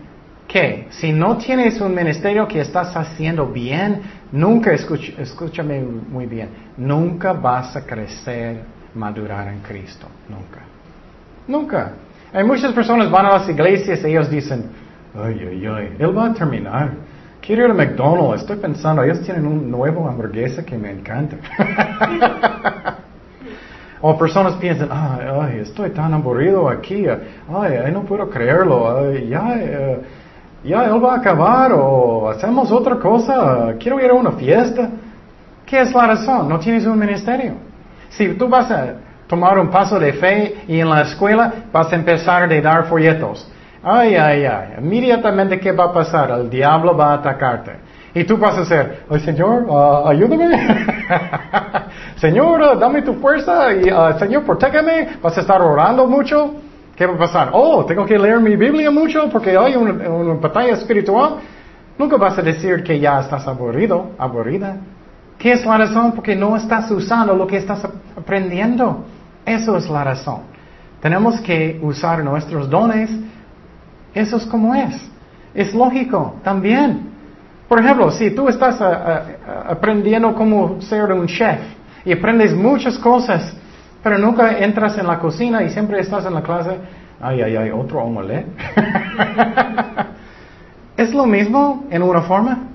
[0.49, 0.87] ¿qué?
[0.91, 7.77] Si no tienes un ministerio que estás haciendo bien, nunca, escúchame muy bien, nunca vas
[7.77, 8.63] a crecer,
[8.95, 10.07] madurar en Cristo.
[10.29, 10.61] Nunca.
[11.47, 11.93] Nunca.
[12.33, 14.65] Hay muchas personas van a las iglesias y ellos dicen,
[15.15, 16.93] ay, ay, ay, él va a terminar.
[17.41, 21.37] Quiero ir a McDonald's, estoy pensando, ellos tienen un nuevo hamburguesa que me encanta.
[24.07, 27.07] O personas piensan, ay, estoy tan aburrido aquí,
[27.49, 29.99] ay, no puedo creerlo, ya, eh,
[30.65, 34.89] ya él va a acabar o hacemos otra cosa, quiero ir a una fiesta.
[35.67, 36.49] ¿Qué es la razón?
[36.49, 37.55] No tienes un ministerio.
[38.11, 38.95] Si tú vas a
[39.27, 43.51] tomar un paso de fe y en la escuela vas a empezar a dar folletos.
[43.83, 46.31] Ay, ay, ay, inmediatamente ¿qué va a pasar?
[46.31, 47.73] El diablo va a atacarte.
[48.15, 50.49] Y tú vas a hacer, ay Señor, uh, ayúdame.
[52.17, 53.75] Señor, uh, dame tu fuerza.
[53.75, 55.19] Y uh, Señor, protégame.
[55.21, 56.55] Vas a estar orando mucho.
[56.97, 57.51] ¿Qué va a pasar?
[57.53, 61.37] Oh, tengo que leer mi Biblia mucho porque hay una, una batalla espiritual.
[61.99, 64.77] Nunca vas a decir que ya estás aburrido, aburrida.
[65.39, 66.13] ¿Qué es la razón?
[66.13, 67.85] Porque no estás usando lo que estás
[68.17, 69.05] aprendiendo.
[69.45, 70.43] Eso es la razón.
[71.01, 73.11] Tenemos que usar nuestros dones.
[74.15, 74.95] Eso es como es.
[75.53, 77.11] Es lógico también.
[77.69, 79.37] Por ejemplo, si tú estás eh, eh,
[79.69, 81.61] aprendiendo cómo ser un chef
[82.05, 83.55] y aprendes muchas cosas,
[84.05, 86.79] pero nunca entras en la cocina y siempre estás en la clase,
[87.23, 88.47] ay, ay, ay, otro omelette.
[90.97, 92.69] ¿Es lo mismo en una forma?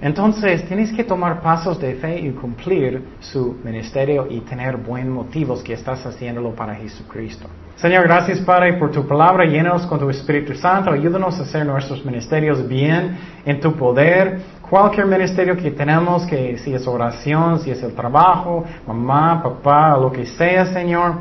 [0.00, 5.62] Entonces tienes que tomar pasos de fe y cumplir su ministerio y tener buen motivos
[5.62, 7.46] que estás haciéndolo para Jesucristo.
[7.76, 9.44] Señor, gracias Padre por tu palabra.
[9.44, 10.90] Llénanos con tu Espíritu Santo.
[10.90, 14.40] Ayúdanos a hacer nuestros ministerios bien en tu poder.
[14.72, 20.10] Cualquier ministerio que tenemos, que si es oración, si es el trabajo, mamá, papá, lo
[20.10, 21.16] que sea, Señor,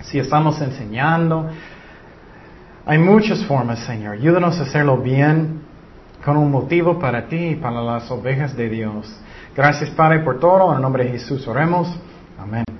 [0.00, 1.50] si estamos enseñando.
[2.84, 4.14] Hay muchas formas, Señor.
[4.14, 5.62] Ayúdanos a hacerlo bien
[6.24, 9.20] con un motivo para ti y para las ovejas de Dios.
[9.54, 10.70] Gracias, Padre, por todo.
[10.70, 11.96] En el nombre de Jesús oremos.
[12.36, 12.73] Amén.